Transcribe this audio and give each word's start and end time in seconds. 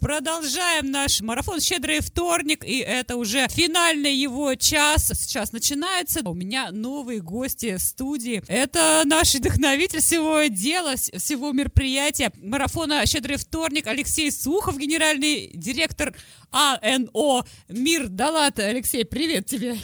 Продолжаем 0.00 0.90
наш 0.90 1.20
марафон 1.20 1.60
«Щедрый 1.60 2.00
вторник», 2.00 2.64
и 2.64 2.78
это 2.78 3.16
уже 3.16 3.46
финальный 3.48 4.14
его 4.14 4.54
час. 4.54 5.12
Сейчас 5.14 5.52
начинается. 5.52 6.26
У 6.26 6.32
меня 6.32 6.70
новые 6.72 7.20
гости 7.20 7.76
в 7.76 7.82
студии. 7.82 8.42
Это 8.48 9.02
наш 9.04 9.34
вдохновитель 9.34 10.00
всего 10.00 10.44
дела, 10.44 10.96
всего 10.96 11.52
мероприятия 11.52 12.32
марафона 12.36 13.04
«Щедрый 13.04 13.36
вторник» 13.36 13.86
Алексей 13.86 14.32
Сухов, 14.32 14.78
генеральный 14.78 15.50
директор 15.52 16.14
АНО 16.50 17.44
«Мир 17.68 18.08
Далат». 18.08 18.58
Алексей, 18.58 19.04
привет 19.04 19.46
тебе. 19.46 19.76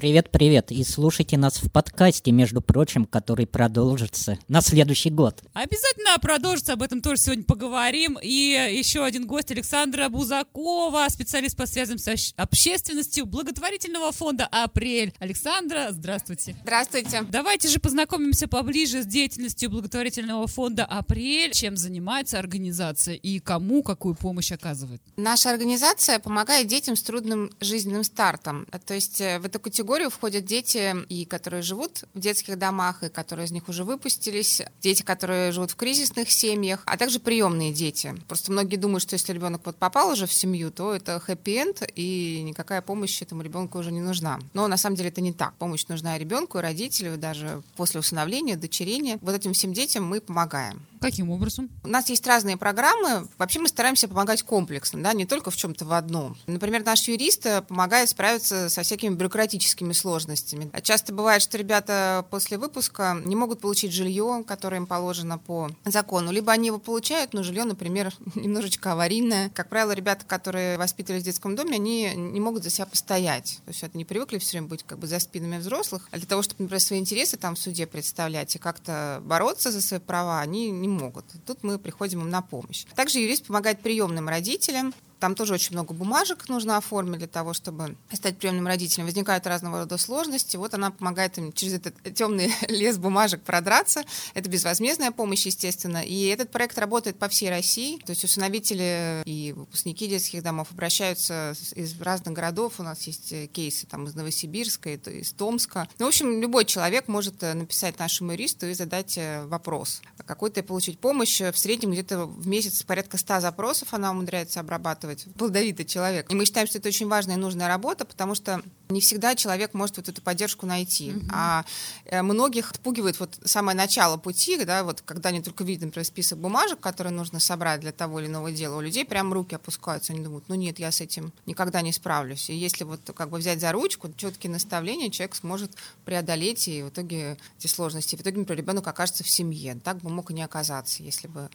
Привет-привет, 0.00 0.72
и 0.72 0.82
слушайте 0.82 1.36
нас 1.36 1.62
в 1.62 1.70
подкасте, 1.70 2.32
между 2.32 2.62
прочим, 2.62 3.04
который 3.04 3.46
продолжится 3.46 4.38
на 4.48 4.62
следующий 4.62 5.10
год. 5.10 5.42
Обязательно 5.52 6.18
продолжится, 6.18 6.72
об 6.72 6.82
этом 6.82 7.02
тоже 7.02 7.20
сегодня 7.20 7.44
поговорим. 7.44 8.18
И 8.22 8.72
еще 8.72 9.04
один 9.04 9.26
гость 9.26 9.50
Александра 9.50 10.08
Бузакова, 10.08 11.04
специалист 11.10 11.54
по 11.54 11.66
связям 11.66 11.98
с 11.98 12.32
общественностью 12.38 13.26
благотворительного 13.26 14.10
фонда 14.12 14.48
«Апрель». 14.50 15.12
Александра, 15.18 15.88
здравствуйте. 15.90 16.56
Здравствуйте. 16.62 17.20
Давайте 17.28 17.68
же 17.68 17.78
познакомимся 17.78 18.48
поближе 18.48 19.02
с 19.02 19.06
деятельностью 19.06 19.68
благотворительного 19.68 20.46
фонда 20.46 20.86
«Апрель», 20.86 21.52
чем 21.52 21.76
занимается 21.76 22.38
организация 22.38 23.16
и 23.16 23.38
кому 23.38 23.82
какую 23.82 24.14
помощь 24.14 24.50
оказывает. 24.50 25.02
Наша 25.18 25.50
организация 25.50 26.20
помогает 26.20 26.68
детям 26.68 26.96
с 26.96 27.02
трудным 27.02 27.50
жизненным 27.60 28.02
стартом. 28.02 28.66
То 28.86 28.94
есть 28.94 29.20
э, 29.20 29.38
в 29.40 29.44
эту 29.44 29.60
категорию 29.60 29.89
категорию 29.90 30.10
входят 30.10 30.44
дети, 30.44 30.94
и 31.08 31.24
которые 31.24 31.62
живут 31.62 32.04
в 32.14 32.20
детских 32.20 32.56
домах, 32.56 33.02
и 33.02 33.08
которые 33.08 33.46
из 33.46 33.50
них 33.50 33.68
уже 33.68 33.82
выпустились, 33.82 34.62
дети, 34.80 35.02
которые 35.02 35.50
живут 35.50 35.72
в 35.72 35.74
кризисных 35.74 36.30
семьях, 36.30 36.84
а 36.86 36.96
также 36.96 37.18
приемные 37.18 37.72
дети. 37.72 38.14
Просто 38.28 38.52
многие 38.52 38.76
думают, 38.76 39.02
что 39.02 39.14
если 39.14 39.32
ребенок 39.32 39.62
вот 39.64 39.78
попал 39.78 40.12
уже 40.12 40.26
в 40.26 40.32
семью, 40.32 40.70
то 40.70 40.94
это 40.94 41.18
хэппи-энд, 41.18 41.90
и 41.96 42.40
никакая 42.44 42.82
помощь 42.82 43.20
этому 43.20 43.42
ребенку 43.42 43.78
уже 43.80 43.90
не 43.90 44.00
нужна. 44.00 44.38
Но 44.54 44.68
на 44.68 44.76
самом 44.76 44.94
деле 44.94 45.08
это 45.08 45.22
не 45.22 45.32
так. 45.32 45.54
Помощь 45.54 45.84
нужна 45.88 46.16
ребенку, 46.16 46.58
и 46.58 46.60
родителю, 46.60 47.16
даже 47.16 47.60
после 47.74 47.98
усыновления, 47.98 48.56
дочерения. 48.56 49.18
Вот 49.20 49.34
этим 49.34 49.54
всем 49.54 49.72
детям 49.72 50.04
мы 50.04 50.20
помогаем. 50.20 50.86
Каким 51.00 51.30
образом? 51.30 51.70
У 51.82 51.88
нас 51.88 52.10
есть 52.10 52.26
разные 52.26 52.58
программы. 52.58 53.26
Вообще 53.38 53.58
мы 53.58 53.68
стараемся 53.68 54.06
помогать 54.06 54.42
комплексно, 54.42 55.02
да, 55.02 55.14
не 55.14 55.24
только 55.24 55.50
в 55.50 55.56
чем-то 55.56 55.86
в 55.86 55.92
одном. 55.92 56.36
Например, 56.46 56.84
наш 56.84 57.08
юрист 57.08 57.46
помогает 57.68 58.10
справиться 58.10 58.68
со 58.68 58.82
всякими 58.82 59.14
бюрократическими 59.14 59.94
сложностями. 59.94 60.70
Часто 60.82 61.14
бывает, 61.14 61.40
что 61.40 61.56
ребята 61.56 62.26
после 62.30 62.58
выпуска 62.58 63.18
не 63.24 63.34
могут 63.34 63.60
получить 63.60 63.92
жилье, 63.92 64.44
которое 64.46 64.76
им 64.76 64.86
положено 64.86 65.38
по 65.38 65.70
закону. 65.86 66.30
Либо 66.30 66.52
они 66.52 66.66
его 66.66 66.78
получают, 66.78 67.32
но 67.32 67.42
жилье, 67.42 67.64
например, 67.64 68.14
немножечко 68.34 68.92
аварийное. 68.92 69.50
Как 69.54 69.70
правило, 69.70 69.92
ребята, 69.92 70.26
которые 70.26 70.76
воспитывались 70.76 71.22
в 71.22 71.26
детском 71.26 71.56
доме, 71.56 71.76
они 71.76 72.12
не 72.14 72.40
могут 72.40 72.62
за 72.62 72.68
себя 72.68 72.84
постоять. 72.84 73.60
То 73.64 73.70
есть 73.70 73.94
не 73.94 74.04
привыкли 74.04 74.38
все 74.38 74.58
время 74.58 74.68
быть 74.68 74.82
как 74.82 74.98
бы 74.98 75.06
за 75.06 75.18
спинами 75.18 75.56
взрослых. 75.56 76.08
А 76.10 76.18
для 76.18 76.26
того, 76.26 76.42
чтобы, 76.42 76.64
например, 76.64 76.80
свои 76.80 76.98
интересы 76.98 77.38
там 77.38 77.54
в 77.54 77.58
суде 77.58 77.86
представлять 77.86 78.54
и 78.54 78.58
как-то 78.58 79.22
бороться 79.24 79.70
за 79.70 79.80
свои 79.80 79.98
права, 79.98 80.40
они 80.40 80.70
не 80.70 80.89
могут. 80.90 81.24
Тут 81.46 81.62
мы 81.62 81.78
приходим 81.78 82.20
им 82.20 82.30
на 82.30 82.42
помощь. 82.42 82.84
Также 82.94 83.20
юрист 83.20 83.46
помогает 83.46 83.80
приемным 83.80 84.28
родителям 84.28 84.94
там 85.20 85.34
тоже 85.34 85.54
очень 85.54 85.72
много 85.72 85.92
бумажек 85.92 86.48
нужно 86.48 86.78
оформить 86.78 87.18
для 87.18 87.28
того, 87.28 87.52
чтобы 87.52 87.96
стать 88.12 88.38
приемным 88.38 88.66
родителем. 88.66 89.04
Возникают 89.04 89.46
разного 89.46 89.80
рода 89.80 89.98
сложности. 89.98 90.56
Вот 90.56 90.74
она 90.74 90.90
помогает 90.90 91.36
им 91.38 91.52
через 91.52 91.74
этот 91.74 91.94
темный 92.14 92.52
лес 92.68 92.96
бумажек 92.96 93.42
продраться. 93.42 94.02
Это 94.34 94.48
безвозмездная 94.48 95.12
помощь, 95.12 95.46
естественно. 95.46 96.02
И 96.02 96.26
этот 96.26 96.50
проект 96.50 96.78
работает 96.78 97.18
по 97.18 97.28
всей 97.28 97.50
России. 97.50 97.98
То 97.98 98.10
есть 98.10 98.24
усыновители 98.24 99.22
и 99.26 99.52
выпускники 99.52 100.08
детских 100.08 100.42
домов 100.42 100.68
обращаются 100.72 101.54
из 101.74 102.00
разных 102.00 102.34
городов. 102.34 102.74
У 102.78 102.82
нас 102.82 103.02
есть 103.02 103.32
э, 103.32 103.46
кейсы 103.46 103.86
там, 103.86 104.06
из 104.06 104.14
Новосибирска, 104.14 104.94
из 104.94 105.32
Томска. 105.32 105.86
Ну, 105.98 106.06
в 106.06 106.08
общем, 106.08 106.40
любой 106.40 106.64
человек 106.64 107.08
может 107.08 107.42
э, 107.42 107.52
написать 107.52 107.98
нашему 107.98 108.32
юристу 108.32 108.66
и 108.66 108.74
задать 108.74 109.18
э, 109.18 109.44
вопрос. 109.46 110.00
Какой-то 110.24 110.62
получить 110.62 110.98
помощь. 110.98 111.40
В 111.40 111.56
среднем 111.56 111.92
где-то 111.92 112.24
в 112.24 112.46
месяц 112.46 112.82
порядка 112.82 113.18
100 113.18 113.40
запросов 113.40 113.92
она 113.92 114.10
умудряется 114.10 114.60
обрабатывать 114.60 115.09
зарабатывать, 115.10 115.34
плодовитый 115.34 115.86
человек. 115.86 116.30
И 116.30 116.34
мы 116.34 116.44
считаем, 116.44 116.66
что 116.66 116.78
это 116.78 116.88
очень 116.88 117.08
важная 117.08 117.36
и 117.36 117.38
нужная 117.38 117.68
работа, 117.68 118.04
потому 118.04 118.34
что 118.34 118.62
не 118.88 119.00
всегда 119.00 119.34
человек 119.34 119.74
может 119.74 119.96
вот 119.96 120.08
эту 120.08 120.20
поддержку 120.22 120.66
найти. 120.66 121.10
Mm-hmm. 121.10 121.30
А 121.32 121.64
э, 122.06 122.22
многих 122.22 122.72
отпугивает 122.72 123.20
вот 123.20 123.38
самое 123.44 123.76
начало 123.76 124.16
пути, 124.16 124.62
да, 124.64 124.82
вот 124.84 125.00
когда 125.02 125.28
они 125.28 125.42
только 125.42 125.64
видят, 125.64 125.84
например, 125.84 126.04
список 126.04 126.38
бумажек, 126.38 126.80
которые 126.80 127.12
нужно 127.12 127.40
собрать 127.40 127.80
для 127.80 127.92
того 127.92 128.20
или 128.20 128.26
иного 128.26 128.50
дела, 128.50 128.76
у 128.76 128.80
людей 128.80 129.04
прям 129.04 129.32
руки 129.32 129.54
опускаются, 129.54 130.12
они 130.12 130.22
думают, 130.22 130.44
ну 130.48 130.54
нет, 130.54 130.78
я 130.78 130.90
с 130.90 131.00
этим 131.00 131.32
никогда 131.46 131.82
не 131.82 131.92
справлюсь. 131.92 132.50
И 132.50 132.54
если 132.54 132.84
вот 132.84 133.00
как 133.14 133.30
бы 133.30 133.38
взять 133.38 133.60
за 133.60 133.72
ручку, 133.72 134.10
четкие 134.16 134.50
наставления, 134.50 135.10
человек 135.10 135.34
сможет 135.36 135.72
преодолеть 136.04 136.66
и 136.68 136.82
в 136.82 136.88
итоге 136.88 137.36
эти 137.58 137.66
сложности. 137.66 138.16
В 138.16 138.20
итоге, 138.20 138.38
например, 138.38 138.58
ребенок 138.58 138.86
окажется 138.86 139.24
в 139.24 139.28
семье. 139.28 139.78
Так 139.82 139.98
бы 139.98 140.10
мог 140.10 140.30
и 140.30 140.34
не 140.34 140.42
оказаться, 140.42 141.02
если 141.02 141.28
бы 141.28 141.48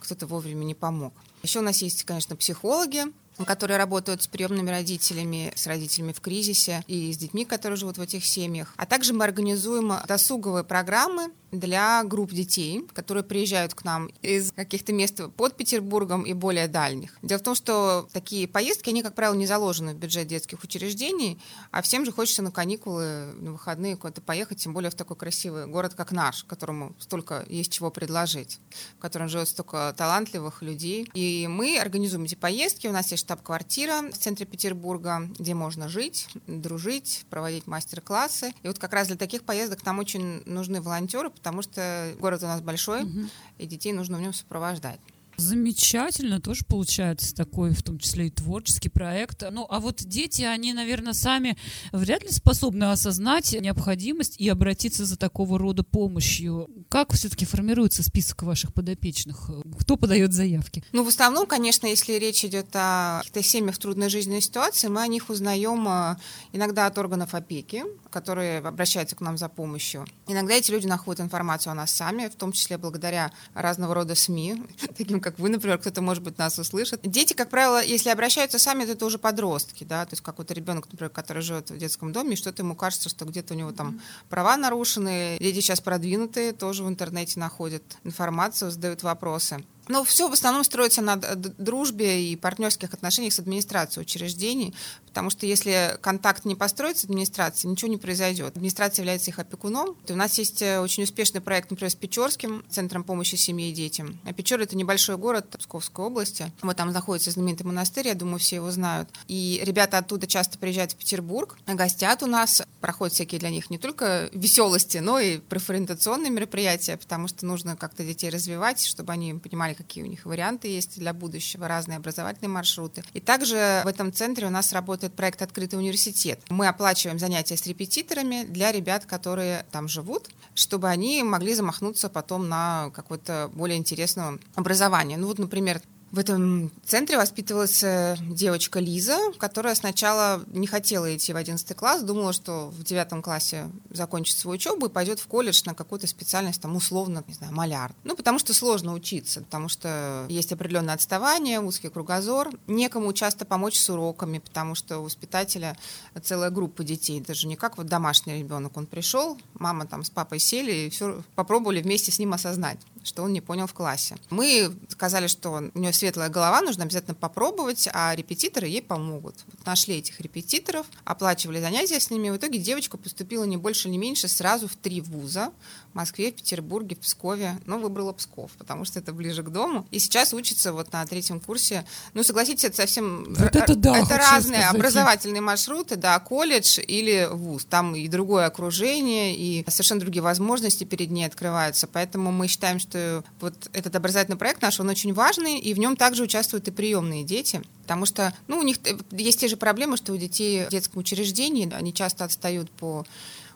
кто-то 0.00 0.26
вовремя 0.26 0.64
не 0.64 0.74
помог. 0.74 1.12
Еще 1.42 1.60
у 1.60 1.62
нас 1.62 1.82
есть, 1.82 2.04
конечно, 2.04 2.36
психологи, 2.36 3.04
которые 3.44 3.76
работают 3.78 4.22
с 4.22 4.26
приемными 4.26 4.70
родителями, 4.70 5.52
с 5.54 5.66
родителями 5.66 6.12
в 6.12 6.20
кризисе 6.20 6.84
и 6.86 7.12
с 7.12 7.18
детьми, 7.18 7.44
которые 7.44 7.76
живут 7.76 7.98
в 7.98 8.00
этих 8.00 8.24
семьях. 8.24 8.72
А 8.76 8.86
также 8.86 9.12
мы 9.12 9.24
организуем 9.24 9.92
досуговые 10.06 10.64
программы 10.64 11.30
для 11.52 12.02
групп 12.04 12.32
детей, 12.32 12.86
которые 12.92 13.24
приезжают 13.24 13.74
к 13.74 13.84
нам 13.84 14.08
из 14.22 14.52
каких-то 14.52 14.92
мест 14.92 15.20
под 15.36 15.56
Петербургом 15.56 16.22
и 16.22 16.32
более 16.32 16.68
дальних. 16.68 17.16
Дело 17.22 17.38
в 17.38 17.42
том, 17.42 17.54
что 17.54 18.08
такие 18.12 18.48
поездки, 18.48 18.90
они, 18.90 19.02
как 19.02 19.14
правило, 19.14 19.34
не 19.34 19.46
заложены 19.46 19.94
в 19.94 19.96
бюджет 19.96 20.26
детских 20.26 20.62
учреждений, 20.62 21.38
а 21.70 21.82
всем 21.82 22.04
же 22.04 22.12
хочется 22.12 22.42
на 22.42 22.50
каникулы, 22.50 23.32
на 23.34 23.52
выходные 23.52 23.96
куда-то 23.96 24.20
поехать, 24.20 24.58
тем 24.58 24.72
более 24.74 24.90
в 24.90 24.94
такой 24.94 25.16
красивый 25.16 25.66
город, 25.66 25.94
как 25.94 26.12
наш, 26.12 26.44
которому 26.44 26.94
столько 26.98 27.44
есть 27.48 27.72
чего 27.72 27.90
предложить, 27.90 28.58
в 28.96 29.00
котором 29.00 29.28
живет 29.28 29.48
столько 29.48 29.94
талантливых 29.96 30.62
людей. 30.62 31.08
И 31.14 31.46
мы 31.48 31.78
организуем 31.78 32.24
эти 32.24 32.34
поездки, 32.34 32.86
у 32.86 32.92
нас 32.92 33.10
есть 33.12 33.25
штаб-квартира 33.26 34.02
в 34.12 34.16
центре 34.16 34.46
Петербурга, 34.46 35.28
где 35.36 35.52
можно 35.52 35.88
жить, 35.88 36.28
дружить, 36.46 37.26
проводить 37.28 37.66
мастер-классы. 37.66 38.52
И 38.62 38.68
вот 38.68 38.78
как 38.78 38.92
раз 38.92 39.08
для 39.08 39.16
таких 39.16 39.42
поездок 39.42 39.84
нам 39.84 39.98
очень 39.98 40.44
нужны 40.46 40.80
волонтеры, 40.80 41.30
потому 41.30 41.62
что 41.62 42.14
город 42.20 42.44
у 42.44 42.46
нас 42.46 42.60
большой, 42.60 43.02
угу. 43.02 43.28
и 43.58 43.66
детей 43.66 43.92
нужно 43.92 44.18
в 44.18 44.20
нем 44.20 44.32
сопровождать. 44.32 45.00
Замечательно, 45.36 46.40
тоже 46.40 46.64
получается 46.66 47.34
такой, 47.34 47.72
в 47.72 47.82
том 47.82 47.98
числе 47.98 48.28
и 48.28 48.30
творческий 48.30 48.88
проект. 48.88 49.44
Ну, 49.50 49.66
а 49.68 49.80
вот 49.80 50.02
дети, 50.02 50.42
они, 50.42 50.72
наверное, 50.72 51.12
сами 51.12 51.56
вряд 51.92 52.22
ли 52.22 52.30
способны 52.30 52.84
осознать 52.84 53.52
необходимость 53.60 54.36
и 54.38 54.48
обратиться 54.48 55.04
за 55.04 55.16
такого 55.16 55.58
рода 55.58 55.82
помощью. 55.82 56.68
Как 56.88 57.12
все-таки 57.12 57.44
формируется 57.44 58.02
список 58.02 58.42
ваших 58.42 58.72
подопечных? 58.72 59.50
Кто 59.78 59.96
подает 59.96 60.32
заявки? 60.32 60.84
Ну, 60.92 61.04
в 61.04 61.08
основном, 61.08 61.46
конечно, 61.46 61.86
если 61.86 62.14
речь 62.14 62.44
идет 62.44 62.68
о 62.74 63.18
каких-то 63.18 63.42
семьях 63.42 63.76
в 63.76 63.78
трудной 63.78 64.08
жизненной 64.08 64.40
ситуации, 64.40 64.88
мы 64.88 65.02
о 65.02 65.06
них 65.06 65.28
узнаем 65.28 65.86
э, 65.88 66.16
иногда 66.52 66.86
от 66.86 66.96
органов 66.98 67.34
опеки, 67.34 67.84
которые 68.10 68.58
обращаются 68.58 69.16
к 69.16 69.20
нам 69.20 69.36
за 69.36 69.48
помощью. 69.48 70.06
Иногда 70.26 70.54
эти 70.54 70.70
люди 70.70 70.86
находят 70.86 71.20
информацию 71.20 71.72
о 71.72 71.74
нас 71.74 71.90
сами, 71.92 72.28
в 72.28 72.36
том 72.36 72.52
числе 72.52 72.78
благодаря 72.78 73.32
разного 73.54 73.94
рода 73.94 74.14
СМИ, 74.14 74.62
таким 74.96 75.20
как 75.26 75.40
вы, 75.40 75.48
например, 75.48 75.78
кто-то, 75.78 76.02
может 76.02 76.22
быть, 76.22 76.38
нас 76.38 76.56
услышит. 76.56 77.00
Дети, 77.02 77.32
как 77.34 77.50
правило, 77.50 77.82
если 77.82 78.10
обращаются 78.10 78.60
сами, 78.60 78.84
то 78.84 78.92
это 78.92 79.06
уже 79.06 79.18
подростки, 79.18 79.82
да, 79.82 80.04
то 80.04 80.12
есть 80.12 80.22
какой-то 80.22 80.54
ребенок, 80.54 80.86
например, 80.88 81.10
который 81.10 81.42
живет 81.42 81.68
в 81.68 81.76
детском 81.76 82.12
доме, 82.12 82.34
и 82.34 82.36
что-то 82.36 82.62
ему 82.62 82.76
кажется, 82.76 83.08
что 83.08 83.24
где-то 83.24 83.54
у 83.54 83.56
него 83.56 83.72
там 83.72 84.00
права 84.28 84.56
нарушены. 84.56 85.36
Дети 85.40 85.58
сейчас 85.58 85.80
продвинутые, 85.80 86.52
тоже 86.52 86.84
в 86.84 86.88
интернете 86.88 87.40
находят 87.40 87.82
информацию, 88.04 88.70
задают 88.70 89.02
вопросы. 89.02 89.64
Но 89.88 90.04
все 90.04 90.28
в 90.28 90.32
основном 90.32 90.64
строится 90.64 91.02
на 91.02 91.16
дружбе 91.16 92.30
и 92.30 92.36
партнерских 92.36 92.92
отношениях 92.92 93.32
с 93.32 93.38
администрацией 93.38 94.02
учреждений, 94.02 94.74
потому 95.06 95.30
что 95.30 95.46
если 95.46 95.98
контакт 96.00 96.44
не 96.44 96.54
построится 96.54 97.02
с 97.02 97.04
администрацией, 97.04 97.70
ничего 97.70 97.90
не 97.90 97.96
произойдет. 97.96 98.56
Администрация 98.56 99.02
является 99.02 99.30
их 99.30 99.38
опекуном. 99.38 99.96
У 100.08 100.14
нас 100.14 100.38
есть 100.38 100.60
э, 100.62 100.80
очень 100.80 101.04
успешный 101.04 101.40
проект, 101.40 101.70
например, 101.70 101.90
с 101.90 101.94
Печорским 101.94 102.64
центром 102.68 103.04
помощи 103.04 103.36
семье 103.36 103.70
и 103.70 103.72
детям. 103.72 104.20
А 104.24 104.32
Печор— 104.32 104.60
это 104.60 104.76
небольшой 104.76 105.16
город 105.16 105.56
Псковской 105.58 106.04
области. 106.04 106.52
Вот 106.62 106.76
там 106.76 106.92
находится 106.92 107.30
знаменитый 107.30 107.66
монастырь, 107.66 108.08
я 108.08 108.14
думаю, 108.14 108.38
все 108.38 108.56
его 108.56 108.70
знают. 108.70 109.08
И 109.28 109.62
ребята 109.64 109.98
оттуда 109.98 110.26
часто 110.26 110.58
приезжают 110.58 110.92
в 110.92 110.96
Петербург, 110.96 111.56
гостят 111.66 112.22
у 112.22 112.26
нас, 112.26 112.62
проходят 112.80 113.14
всякие 113.14 113.38
для 113.38 113.50
них 113.50 113.70
не 113.70 113.78
только 113.78 114.28
веселости, 114.32 114.98
но 114.98 115.18
и 115.18 115.38
профориентационные 115.38 116.30
мероприятия, 116.30 116.96
потому 116.96 117.28
что 117.28 117.46
нужно 117.46 117.76
как-то 117.76 118.04
детей 118.04 118.30
развивать, 118.30 118.84
чтобы 118.84 119.12
они 119.12 119.34
понимали, 119.34 119.75
какие 119.76 120.02
у 120.02 120.06
них 120.06 120.24
варианты 120.24 120.68
есть 120.68 120.98
для 120.98 121.12
будущего, 121.12 121.68
разные 121.68 121.98
образовательные 121.98 122.50
маршруты. 122.50 123.04
И 123.12 123.20
также 123.20 123.82
в 123.84 123.88
этом 123.88 124.12
центре 124.12 124.46
у 124.46 124.50
нас 124.50 124.72
работает 124.72 125.14
проект 125.14 125.42
«Открытый 125.42 125.78
университет». 125.78 126.40
Мы 126.48 126.66
оплачиваем 126.66 127.18
занятия 127.18 127.56
с 127.56 127.66
репетиторами 127.66 128.44
для 128.44 128.72
ребят, 128.72 129.06
которые 129.06 129.66
там 129.70 129.88
живут, 129.88 130.28
чтобы 130.54 130.88
они 130.88 131.22
могли 131.22 131.54
замахнуться 131.54 132.08
потом 132.08 132.48
на 132.48 132.90
какое-то 132.94 133.50
более 133.54 133.78
интересное 133.78 134.38
образование. 134.54 135.18
Ну 135.18 135.26
вот, 135.26 135.38
например, 135.38 135.80
В 136.16 136.18
этом 136.18 136.72
центре 136.82 137.18
воспитывалась 137.18 137.84
э, 137.84 138.16
девочка 138.22 138.80
Лиза, 138.80 139.18
которая 139.36 139.74
сначала 139.74 140.42
не 140.46 140.66
хотела 140.66 141.14
идти 141.14 141.34
в 141.34 141.36
11 141.36 141.76
класс, 141.76 142.00
думала, 142.00 142.32
что 142.32 142.70
в 142.70 142.84
девятом 142.84 143.20
классе 143.20 143.70
закончит 143.90 144.38
свою 144.38 144.54
учебу 144.54 144.86
и 144.86 144.88
пойдет 144.88 145.20
в 145.20 145.26
колледж 145.26 145.60
на 145.66 145.74
какую-то 145.74 146.06
специальность, 146.06 146.62
там, 146.62 146.74
условно, 146.74 147.22
не 147.28 147.34
знаю, 147.34 147.52
маляр. 147.52 147.92
Ну, 148.04 148.16
потому 148.16 148.38
что 148.38 148.54
сложно 148.54 148.94
учиться, 148.94 149.42
потому 149.42 149.68
что 149.68 150.24
есть 150.30 150.50
определенное 150.52 150.94
отставание, 150.94 151.60
узкий 151.60 151.90
кругозор, 151.90 152.50
некому 152.66 153.12
часто 153.12 153.44
помочь 153.44 153.78
с 153.78 153.90
уроками, 153.90 154.38
потому 154.38 154.74
что 154.74 155.00
у 155.00 155.02
воспитателя 155.02 155.76
целая 156.22 156.48
группа 156.48 156.82
детей, 156.82 157.20
даже 157.20 157.46
не 157.46 157.56
как 157.56 157.76
вот 157.76 157.88
домашний 157.88 158.38
ребенок. 158.38 158.74
Он 158.78 158.86
пришел, 158.86 159.36
мама 159.52 159.86
там 159.86 160.02
с 160.02 160.08
папой 160.08 160.38
сели 160.38 160.86
и 160.86 160.88
все 160.88 161.22
попробовали 161.34 161.82
вместе 161.82 162.10
с 162.10 162.18
ним 162.18 162.32
осознать, 162.32 162.78
что 163.06 163.22
он 163.22 163.32
не 163.32 163.40
понял 163.40 163.66
в 163.66 163.74
классе. 163.74 164.16
Мы 164.30 164.74
сказали, 164.88 165.26
что 165.26 165.62
у 165.74 165.78
нее 165.78 165.92
светлая 165.92 166.28
голова, 166.28 166.60
нужно 166.60 166.84
обязательно 166.84 167.14
попробовать, 167.14 167.88
а 167.92 168.14
репетиторы 168.14 168.66
ей 168.66 168.82
помогут. 168.82 169.36
Вот 169.46 169.66
нашли 169.66 169.96
этих 169.96 170.20
репетиторов, 170.20 170.86
оплачивали 171.04 171.60
занятия 171.60 172.00
с 172.00 172.10
ними. 172.10 172.30
В 172.30 172.36
итоге 172.36 172.58
девочка 172.58 172.96
поступила 172.96 173.44
не 173.44 173.56
больше, 173.56 173.88
не 173.88 173.98
меньше 173.98 174.28
сразу 174.28 174.68
в 174.68 174.76
три 174.76 175.00
вуза. 175.00 175.52
В 175.92 175.96
Москве, 175.96 176.30
в 176.30 176.34
Петербурге, 176.34 176.96
в 176.96 176.98
Пскове. 176.98 177.58
Но 177.64 177.78
выбрала 177.78 178.12
Псков, 178.12 178.50
потому 178.58 178.84
что 178.84 178.98
это 178.98 179.12
ближе 179.12 179.42
к 179.42 179.48
дому. 179.48 179.86
И 179.90 179.98
сейчас 179.98 180.34
учится 180.34 180.72
вот 180.72 180.92
на 180.92 181.06
третьем 181.06 181.40
курсе. 181.40 181.86
Ну, 182.12 182.22
согласитесь, 182.22 182.64
это 182.64 182.76
совсем... 182.76 183.32
Вот 183.32 183.56
это 183.56 183.74
да, 183.74 183.96
Это 183.96 184.16
разные 184.16 184.60
сказать. 184.60 184.74
образовательные 184.74 185.40
маршруты, 185.40 185.96
да, 185.96 186.18
колледж 186.18 186.80
или 186.80 187.28
вуз. 187.30 187.64
Там 187.64 187.96
и 187.96 188.08
другое 188.08 188.46
окружение, 188.46 189.34
и 189.34 189.64
совершенно 189.70 190.00
другие 190.00 190.22
возможности 190.22 190.84
перед 190.84 191.10
ней 191.10 191.24
открываются. 191.24 191.86
Поэтому 191.86 192.30
мы 192.30 192.46
считаем, 192.48 192.78
что 192.78 192.95
вот 193.40 193.54
этот 193.72 193.94
образовательный 193.96 194.38
проект 194.38 194.62
наш, 194.62 194.80
он 194.80 194.88
очень 194.88 195.12
важный, 195.12 195.58
и 195.58 195.74
в 195.74 195.78
нем 195.78 195.96
также 195.96 196.22
участвуют 196.22 196.68
и 196.68 196.70
приемные 196.70 197.24
дети. 197.24 197.62
Потому 197.82 198.06
что, 198.06 198.32
ну, 198.48 198.58
у 198.58 198.62
них 198.62 198.78
есть 199.10 199.40
те 199.40 199.48
же 199.48 199.56
проблемы, 199.56 199.96
что 199.96 200.12
у 200.12 200.16
детей 200.16 200.66
в 200.66 200.70
детском 200.70 201.00
учреждении, 201.00 201.72
они 201.72 201.92
часто 201.92 202.24
отстают 202.24 202.70
по 202.70 203.04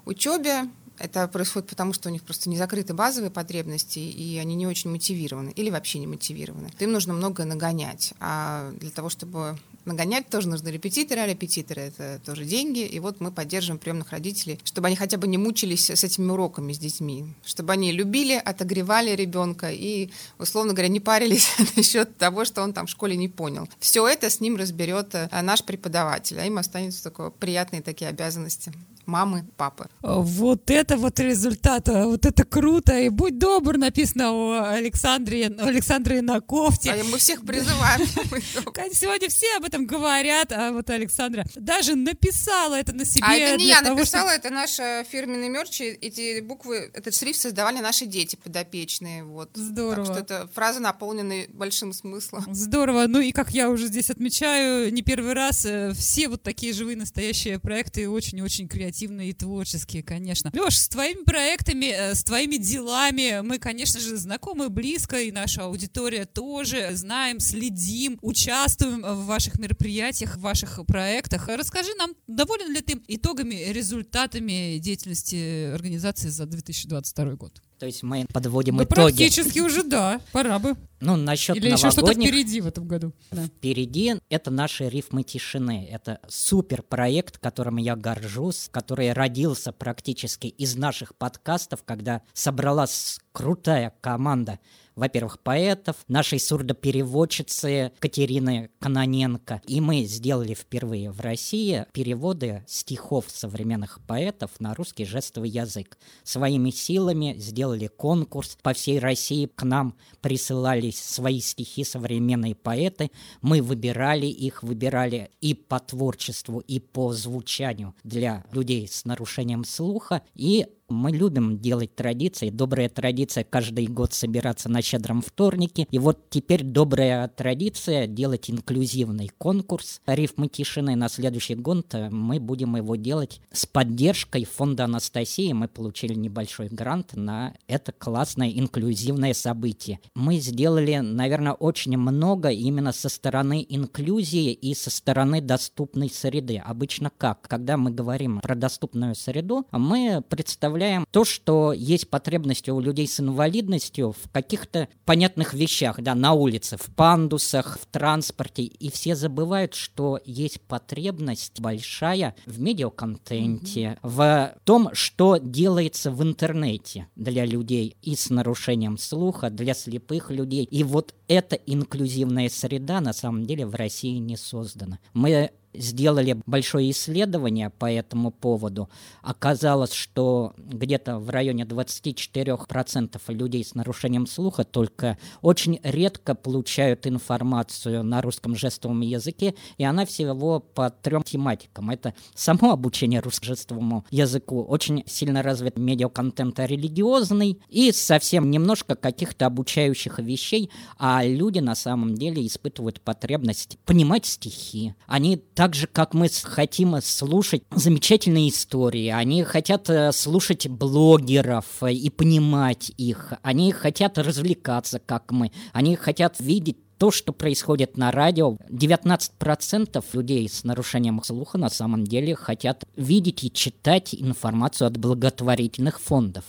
учебе, 0.04 0.68
это 1.00 1.26
происходит 1.28 1.70
потому, 1.70 1.94
что 1.94 2.10
у 2.10 2.12
них 2.12 2.22
просто 2.22 2.50
не 2.50 2.58
закрыты 2.58 2.92
базовые 2.92 3.30
потребности, 3.30 3.98
и 3.98 4.36
они 4.36 4.54
не 4.54 4.66
очень 4.66 4.90
мотивированы 4.90 5.50
или 5.50 5.70
вообще 5.70 5.98
не 5.98 6.06
мотивированы. 6.06 6.70
Им 6.78 6.92
нужно 6.92 7.14
многое 7.14 7.46
нагонять. 7.46 8.12
А 8.20 8.70
для 8.72 8.90
того, 8.90 9.08
чтобы 9.08 9.58
нагонять, 9.84 10.28
тоже 10.28 10.48
нужны 10.48 10.68
репетиторы, 10.68 11.20
а 11.20 11.26
репетиторы— 11.26 11.82
это 11.82 12.20
тоже 12.24 12.44
деньги. 12.44 12.80
И 12.80 12.98
вот 13.00 13.20
мы 13.20 13.30
поддерживаем 13.30 13.78
приемных 13.78 14.10
родителей, 14.10 14.58
чтобы 14.64 14.88
они 14.88 14.96
хотя 14.96 15.16
бы 15.16 15.26
не 15.26 15.38
мучились 15.38 15.90
с 15.90 16.04
этими 16.04 16.30
уроками 16.30 16.72
с 16.72 16.78
детьми, 16.78 17.26
чтобы 17.44 17.72
они 17.72 17.92
любили, 17.92 18.34
отогревали 18.34 19.14
ребенка 19.14 19.70
и, 19.70 20.10
условно 20.38 20.72
говоря, 20.72 20.88
не 20.88 21.00
парились 21.00 21.48
насчет 21.76 22.16
того, 22.16 22.44
что 22.44 22.62
он 22.62 22.72
там 22.72 22.86
в 22.86 22.90
школе 22.90 23.16
не 23.16 23.28
понял. 23.28 23.68
Все 23.78 24.06
это 24.06 24.30
с 24.30 24.40
ним 24.40 24.56
разберет 24.56 25.14
э, 25.14 25.28
наш 25.42 25.64
преподаватель, 25.64 26.38
а 26.40 26.44
им 26.44 26.58
останутся 26.58 27.04
только 27.04 27.30
приятные 27.30 27.82
такие 27.82 28.08
обязанности 28.08 28.72
мамы, 29.06 29.44
папы. 29.56 29.88
Вот 30.02 30.70
это 30.70 30.96
вот 30.96 31.18
результат, 31.20 31.88
а, 31.88 32.06
вот 32.06 32.24
это 32.26 32.44
круто. 32.44 32.98
И 32.98 33.08
будь 33.08 33.38
добр, 33.38 33.76
написано 33.76 34.32
у 34.32 34.52
Александре, 34.52 35.46
Александры 35.46 36.22
на 36.22 36.40
кофте. 36.40 36.92
А 36.92 37.04
мы 37.04 37.18
всех 37.18 37.44
призываем. 37.44 38.06
Сегодня 38.92 39.28
все 39.28 39.56
об 39.56 39.64
этом 39.64 39.86
говорят, 39.86 40.52
а 40.52 40.72
вот 40.72 40.88
Александра 40.90 41.44
даже 41.54 41.94
написала 41.96 42.74
это 42.74 42.94
на 42.94 43.04
себе. 43.04 43.24
А 43.26 43.34
это 43.34 43.58
не 43.58 43.68
я 43.68 43.82
того, 43.82 43.96
написала, 43.96 44.30
это 44.30 44.50
наш 44.50 44.76
фирменный 45.08 45.48
мерч. 45.48 45.80
Эти 45.80 46.40
буквы, 46.40 46.90
этот 46.94 47.14
шрифт 47.14 47.40
создавали 47.40 47.80
наши 47.80 48.06
дети 48.06 48.36
подопечные. 48.36 49.24
Вот. 49.24 49.50
Здорово. 49.54 50.06
Так 50.06 50.14
что 50.14 50.24
это 50.24 50.48
фраза, 50.54 50.80
наполненная 50.80 51.46
большим 51.48 51.92
смыслом. 51.92 52.46
Здорово. 52.54 53.06
Ну 53.06 53.20
и 53.20 53.32
как 53.32 53.50
я 53.50 53.70
уже 53.70 53.86
здесь 53.86 54.10
отмечаю, 54.10 54.92
не 54.92 55.02
первый 55.02 55.32
раз, 55.32 55.64
э, 55.64 55.92
все 55.94 56.28
вот 56.28 56.42
такие 56.42 56.72
живые 56.72 56.96
настоящие 56.96 57.58
проекты 57.58 58.08
очень-очень 58.08 58.68
креативные 58.68 58.89
креативные 58.90 59.30
и 59.30 59.32
творческие, 59.32 60.02
конечно. 60.02 60.50
Леш, 60.52 60.78
с 60.78 60.88
твоими 60.88 61.22
проектами, 61.22 61.86
э, 61.86 62.14
с 62.14 62.24
твоими 62.24 62.56
делами 62.56 63.40
мы, 63.40 63.58
конечно 63.58 64.00
же, 64.00 64.16
знакомы 64.16 64.68
близко, 64.68 65.20
и 65.20 65.30
наша 65.30 65.64
аудитория 65.64 66.24
тоже. 66.24 66.90
Знаем, 66.94 67.38
следим, 67.38 68.18
участвуем 68.20 69.02
в 69.02 69.26
ваших 69.26 69.58
мероприятиях, 69.58 70.36
в 70.36 70.40
ваших 70.40 70.80
проектах. 70.86 71.48
Расскажи 71.48 71.90
нам, 71.98 72.14
доволен 72.26 72.72
ли 72.72 72.80
ты 72.80 73.00
итогами, 73.06 73.72
результатами 73.72 74.78
деятельности 74.78 75.72
организации 75.72 76.28
за 76.28 76.46
2022 76.46 77.34
год? 77.36 77.62
То 77.80 77.86
есть 77.86 78.02
мы 78.02 78.26
подводим 78.30 78.76
да 78.76 78.84
итоги. 78.84 78.94
Практически 78.94 79.58
уже 79.58 79.82
да, 79.82 80.20
пора 80.32 80.58
бы. 80.58 80.76
Ну, 81.00 81.16
насчет 81.16 81.56
Или 81.56 81.70
еще 81.70 81.90
что-то 81.90 82.12
впереди 82.12 82.60
в 82.60 82.66
этом 82.66 82.86
году. 82.86 83.14
Да. 83.30 83.46
Впереди 83.46 84.16
это 84.28 84.50
наши 84.50 84.86
рифмы 84.90 85.22
тишины. 85.22 85.88
Это 85.90 86.20
супер 86.28 86.82
проект, 86.82 87.38
которым 87.38 87.78
я 87.78 87.96
горжусь, 87.96 88.68
который 88.70 89.14
родился 89.14 89.72
практически 89.72 90.48
из 90.48 90.76
наших 90.76 91.14
подкастов, 91.14 91.82
когда 91.82 92.20
собралась 92.34 93.18
крутая 93.32 93.94
команда 94.02 94.58
во-первых, 95.00 95.40
поэтов, 95.40 95.96
нашей 96.08 96.38
сурдопереводчицы 96.38 97.92
Катерины 98.00 98.68
Каноненко. 98.80 99.62
И 99.66 99.80
мы 99.80 100.04
сделали 100.04 100.52
впервые 100.52 101.10
в 101.10 101.20
России 101.20 101.86
переводы 101.92 102.64
стихов 102.66 103.24
современных 103.28 103.98
поэтов 104.06 104.50
на 104.58 104.74
русский 104.74 105.06
жестовый 105.06 105.48
язык. 105.48 105.96
Своими 106.22 106.68
силами 106.68 107.34
сделали 107.38 107.86
конкурс. 107.86 108.58
По 108.62 108.74
всей 108.74 108.98
России 108.98 109.46
к 109.46 109.62
нам 109.62 109.96
присылались 110.20 111.02
свои 111.02 111.40
стихи 111.40 111.82
современные 111.82 112.54
поэты. 112.54 113.10
Мы 113.40 113.62
выбирали 113.62 114.26
их, 114.26 114.62
выбирали 114.62 115.30
и 115.40 115.54
по 115.54 115.80
творчеству, 115.80 116.58
и 116.58 116.78
по 116.78 117.14
звучанию 117.14 117.94
для 118.04 118.44
людей 118.52 118.86
с 118.86 119.06
нарушением 119.06 119.64
слуха. 119.64 120.20
И 120.34 120.66
мы 120.90 121.12
любим 121.12 121.58
делать 121.58 121.94
традиции. 121.94 122.50
Добрая 122.50 122.88
традиция 122.88 123.44
каждый 123.44 123.86
год 123.86 124.12
собираться 124.12 124.68
на 124.68 124.82
щедром 124.82 125.22
вторнике. 125.22 125.86
И 125.90 125.98
вот 125.98 126.28
теперь 126.30 126.64
добрая 126.64 127.28
традиция 127.28 128.06
делать 128.06 128.50
инклюзивный 128.50 129.30
конкурс 129.38 130.00
рифмы 130.06 130.48
тишины. 130.48 130.96
На 130.96 131.08
следующий 131.08 131.54
год 131.54 131.94
мы 132.10 132.40
будем 132.40 132.76
его 132.76 132.96
делать 132.96 133.40
с 133.52 133.66
поддержкой 133.66 134.44
фонда 134.44 134.84
Анастасии. 134.84 135.52
Мы 135.52 135.68
получили 135.68 136.14
небольшой 136.14 136.68
грант 136.68 137.14
на 137.14 137.54
это 137.68 137.92
классное 137.92 138.50
инклюзивное 138.50 139.34
событие. 139.34 140.00
Мы 140.14 140.38
сделали, 140.38 140.96
наверное, 140.96 141.52
очень 141.52 141.96
много 141.96 142.50
именно 142.50 142.92
со 142.92 143.08
стороны 143.08 143.64
инклюзии 143.68 144.52
и 144.52 144.74
со 144.74 144.90
стороны 144.90 145.40
доступной 145.40 146.10
среды. 146.10 146.58
Обычно 146.58 147.10
как? 147.16 147.42
Когда 147.42 147.76
мы 147.76 147.90
говорим 147.90 148.40
про 148.40 148.54
доступную 148.54 149.14
среду, 149.14 149.66
мы 149.70 150.22
представляем 150.28 150.79
представляем 150.80 151.06
то, 151.10 151.24
что 151.24 151.72
есть 151.74 152.08
потребности 152.08 152.70
у 152.70 152.80
людей 152.80 153.06
с 153.06 153.20
инвалидностью 153.20 154.12
в 154.12 154.30
каких-то 154.32 154.88
понятных 155.04 155.52
вещах, 155.52 156.00
да, 156.00 156.14
на 156.14 156.32
улице, 156.32 156.78
в 156.78 156.86
пандусах, 156.94 157.78
в 157.78 157.86
транспорте, 157.86 158.62
и 158.62 158.90
все 158.90 159.14
забывают, 159.14 159.74
что 159.74 160.18
есть 160.24 160.60
потребность 160.62 161.60
большая 161.60 162.34
в 162.46 162.60
медиаконтенте, 162.60 163.80
mm-hmm. 163.80 163.98
в 164.02 164.54
том, 164.64 164.88
что 164.94 165.36
делается 165.36 166.10
в 166.10 166.22
интернете 166.22 167.08
для 167.14 167.44
людей 167.44 167.96
и 168.00 168.16
с 168.16 168.30
нарушением 168.30 168.96
слуха, 168.96 169.50
для 169.50 169.74
слепых 169.74 170.30
людей. 170.30 170.64
И 170.64 170.82
вот 170.82 171.14
эта 171.28 171.56
инклюзивная 171.56 172.48
среда 172.48 173.02
на 173.02 173.12
самом 173.12 173.44
деле 173.44 173.66
в 173.66 173.74
России 173.74 174.16
не 174.16 174.38
создана. 174.38 174.98
Мы 175.12 175.50
сделали 175.74 176.40
большое 176.46 176.90
исследование 176.90 177.70
по 177.70 177.90
этому 177.90 178.30
поводу. 178.30 178.88
Оказалось, 179.22 179.92
что 179.92 180.54
где-то 180.56 181.18
в 181.18 181.30
районе 181.30 181.64
24% 181.64 183.20
людей 183.28 183.64
с 183.64 183.74
нарушением 183.74 184.26
слуха 184.26 184.64
только 184.64 185.18
очень 185.42 185.80
редко 185.82 186.34
получают 186.34 187.06
информацию 187.06 188.02
на 188.02 188.22
русском 188.22 188.54
жестовом 188.56 189.00
языке, 189.00 189.54
и 189.76 189.84
она 189.84 190.06
всего 190.06 190.60
по 190.60 190.90
трем 190.90 191.22
тематикам. 191.22 191.90
Это 191.90 192.14
само 192.34 192.72
обучение 192.72 193.20
русскому 193.20 193.40
жестовому 193.40 194.04
языку, 194.10 194.62
очень 194.62 195.02
сильно 195.06 195.42
развит 195.42 195.78
медиаконтент 195.78 196.58
религиозный 196.60 197.58
и 197.68 197.90
совсем 197.92 198.50
немножко 198.50 198.94
каких-то 198.94 199.46
обучающих 199.46 200.18
вещей, 200.18 200.70
а 200.98 201.24
люди 201.24 201.58
на 201.58 201.74
самом 201.74 202.14
деле 202.14 202.46
испытывают 202.46 203.00
потребность 203.00 203.78
понимать 203.84 204.26
стихи. 204.26 204.94
Они 205.06 205.36
так 205.60 205.74
же, 205.74 205.86
как 205.86 206.14
мы 206.14 206.30
хотим 206.30 206.98
слушать 207.02 207.64
замечательные 207.70 208.48
истории, 208.48 209.08
они 209.08 209.44
хотят 209.44 209.90
э, 209.90 210.10
слушать 210.10 210.66
блогеров 210.68 211.82
и 211.82 212.08
понимать 212.08 212.92
их, 212.96 213.34
они 213.42 213.70
хотят 213.70 214.16
развлекаться, 214.16 214.98
как 215.04 215.30
мы, 215.32 215.52
они 215.74 215.96
хотят 215.96 216.40
видеть 216.40 216.78
то, 216.96 217.10
что 217.10 217.34
происходит 217.34 217.98
на 217.98 218.10
радио, 218.10 218.56
19% 218.70 220.02
людей 220.14 220.48
с 220.48 220.64
нарушением 220.64 221.22
слуха 221.22 221.58
на 221.58 221.68
самом 221.68 222.06
деле 222.06 222.34
хотят 222.34 222.84
видеть 222.96 223.44
и 223.44 223.52
читать 223.52 224.14
информацию 224.14 224.88
от 224.88 224.96
благотворительных 224.96 226.00
фондов. 226.00 226.44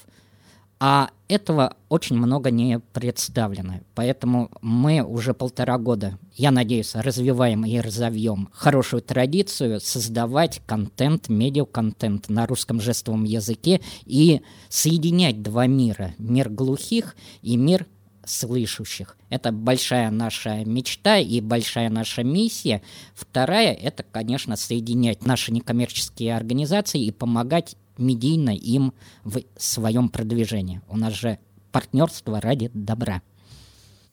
А 0.83 1.11
этого 1.27 1.75
очень 1.89 2.15
много 2.15 2.49
не 2.49 2.79
представлено. 2.79 3.81
Поэтому 3.93 4.49
мы 4.63 5.03
уже 5.03 5.35
полтора 5.35 5.77
года, 5.77 6.17
я 6.33 6.49
надеюсь, 6.49 6.95
развиваем 6.95 7.63
и 7.65 7.79
разовьем 7.79 8.49
хорошую 8.51 9.03
традицию 9.03 9.79
создавать 9.79 10.59
контент, 10.65 11.29
медиаконтент 11.29 12.29
на 12.29 12.47
русском 12.47 12.81
жестовом 12.81 13.25
языке 13.25 13.79
и 14.07 14.41
соединять 14.69 15.43
два 15.43 15.67
мира. 15.67 16.15
Мир 16.17 16.49
глухих 16.49 17.15
и 17.43 17.57
мир 17.57 17.85
слышащих. 18.25 19.17
Это 19.29 19.51
большая 19.51 20.09
наша 20.09 20.65
мечта 20.65 21.19
и 21.19 21.41
большая 21.41 21.91
наша 21.91 22.23
миссия. 22.23 22.81
Вторая– 23.13 23.73
это, 23.81 24.01
конечно, 24.01 24.55
соединять 24.55 25.27
наши 25.27 25.51
некоммерческие 25.51 26.35
организации 26.35 27.03
и 27.05 27.11
помогать 27.11 27.75
медийно 28.01 28.51
им 28.51 28.93
в 29.23 29.41
своем 29.57 30.09
продвижении. 30.09 30.81
У 30.89 30.97
нас 30.97 31.13
же 31.13 31.39
партнерство 31.71 32.41
ради 32.41 32.69
добра. 32.73 33.21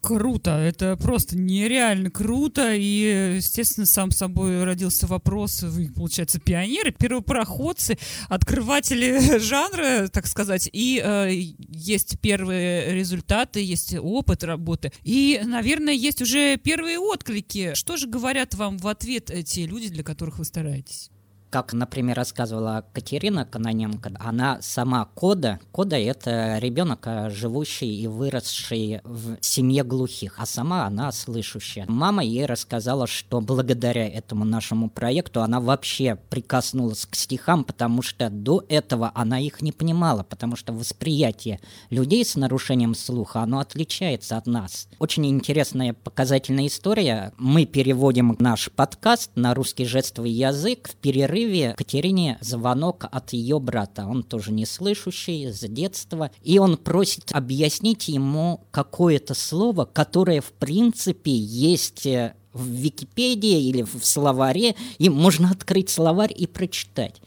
Круто, 0.00 0.52
это 0.52 0.96
просто 0.96 1.36
нереально 1.36 2.08
круто, 2.08 2.72
и, 2.72 3.34
естественно, 3.36 3.84
сам 3.84 4.12
собой 4.12 4.62
родился 4.62 5.08
вопрос, 5.08 5.62
вы, 5.64 5.90
получается, 5.92 6.38
пионеры, 6.38 6.92
первопроходцы, 6.92 7.98
открыватели 8.28 9.38
жанра, 9.40 10.06
так 10.06 10.28
сказать, 10.28 10.70
и 10.72 11.02
э, 11.04 11.30
есть 11.68 12.20
первые 12.20 12.94
результаты, 12.94 13.60
есть 13.60 13.96
опыт 14.00 14.44
работы, 14.44 14.92
и, 15.02 15.40
наверное, 15.44 15.94
есть 15.94 16.22
уже 16.22 16.56
первые 16.58 17.00
отклики. 17.00 17.74
Что 17.74 17.96
же 17.96 18.06
говорят 18.06 18.54
вам 18.54 18.78
в 18.78 18.86
ответ 18.86 19.32
те 19.46 19.66
люди, 19.66 19.88
для 19.88 20.04
которых 20.04 20.38
вы 20.38 20.44
стараетесь? 20.44 21.10
Как, 21.50 21.72
например, 21.72 22.16
рассказывала 22.16 22.84
Катерина 22.92 23.44
Каноненко, 23.44 24.12
она 24.18 24.58
сама 24.60 25.06
Кода. 25.14 25.60
Кода— 25.72 25.96
это 25.98 26.58
ребенок, 26.58 27.06
а, 27.06 27.30
живущий 27.30 28.02
и 28.02 28.06
выросший 28.06 29.00
в 29.04 29.38
семье 29.40 29.82
глухих, 29.84 30.34
а 30.38 30.46
сама 30.46 30.84
она 30.84 31.10
слышащая. 31.12 31.86
Мама 31.88 32.22
ей 32.22 32.46
рассказала, 32.46 33.06
что 33.06 33.40
благодаря 33.40 34.06
этому 34.06 34.44
нашему 34.44 34.90
проекту 34.90 35.42
она 35.42 35.60
вообще 35.60 36.18
прикоснулась 36.28 37.06
к 37.06 37.14
стихам, 37.14 37.64
потому 37.64 38.02
что 38.02 38.28
до 38.30 38.64
этого 38.68 39.10
она 39.14 39.40
их 39.40 39.62
не 39.62 39.72
понимала, 39.72 40.22
потому 40.22 40.56
что 40.56 40.72
восприятие 40.72 41.60
людей 41.90 42.24
с 42.24 42.36
нарушением 42.36 42.94
слуха, 42.94 43.40
оно 43.40 43.60
отличается 43.60 44.36
от 44.36 44.46
нас. 44.46 44.88
Очень 44.98 45.26
интересная 45.26 45.94
показательная 45.94 46.66
история. 46.66 47.32
Мы 47.38 47.64
переводим 47.64 48.36
наш 48.38 48.70
подкаст 48.70 49.30
на 49.34 49.54
русский 49.54 49.84
жестовый 49.84 50.30
язык 50.30 50.88
в 50.88 50.96
перерыв 50.96 51.37
перерыве 51.38 51.74
Катерине 51.76 52.38
звонок 52.40 53.06
от 53.10 53.32
ее 53.32 53.60
брата. 53.60 54.06
Он 54.06 54.22
тоже 54.22 54.52
не 54.52 54.66
слышащий 54.66 55.50
с 55.52 55.60
детства. 55.60 56.30
И 56.42 56.58
он 56.58 56.76
просит 56.76 57.30
объяснить 57.32 58.08
ему 58.08 58.64
какое-то 58.70 59.34
слово, 59.34 59.84
которое 59.84 60.40
в 60.40 60.52
принципе 60.52 61.34
есть 61.34 62.06
э, 62.06 62.34
в 62.52 62.66
Википедии 62.66 63.68
или 63.68 63.82
в 63.82 64.04
словаре, 64.04 64.74
и 64.98 65.08
можно 65.08 65.50
открыть 65.50 65.90
словарь 65.90 66.34
и 66.36 66.46
прочитать. 66.46 67.20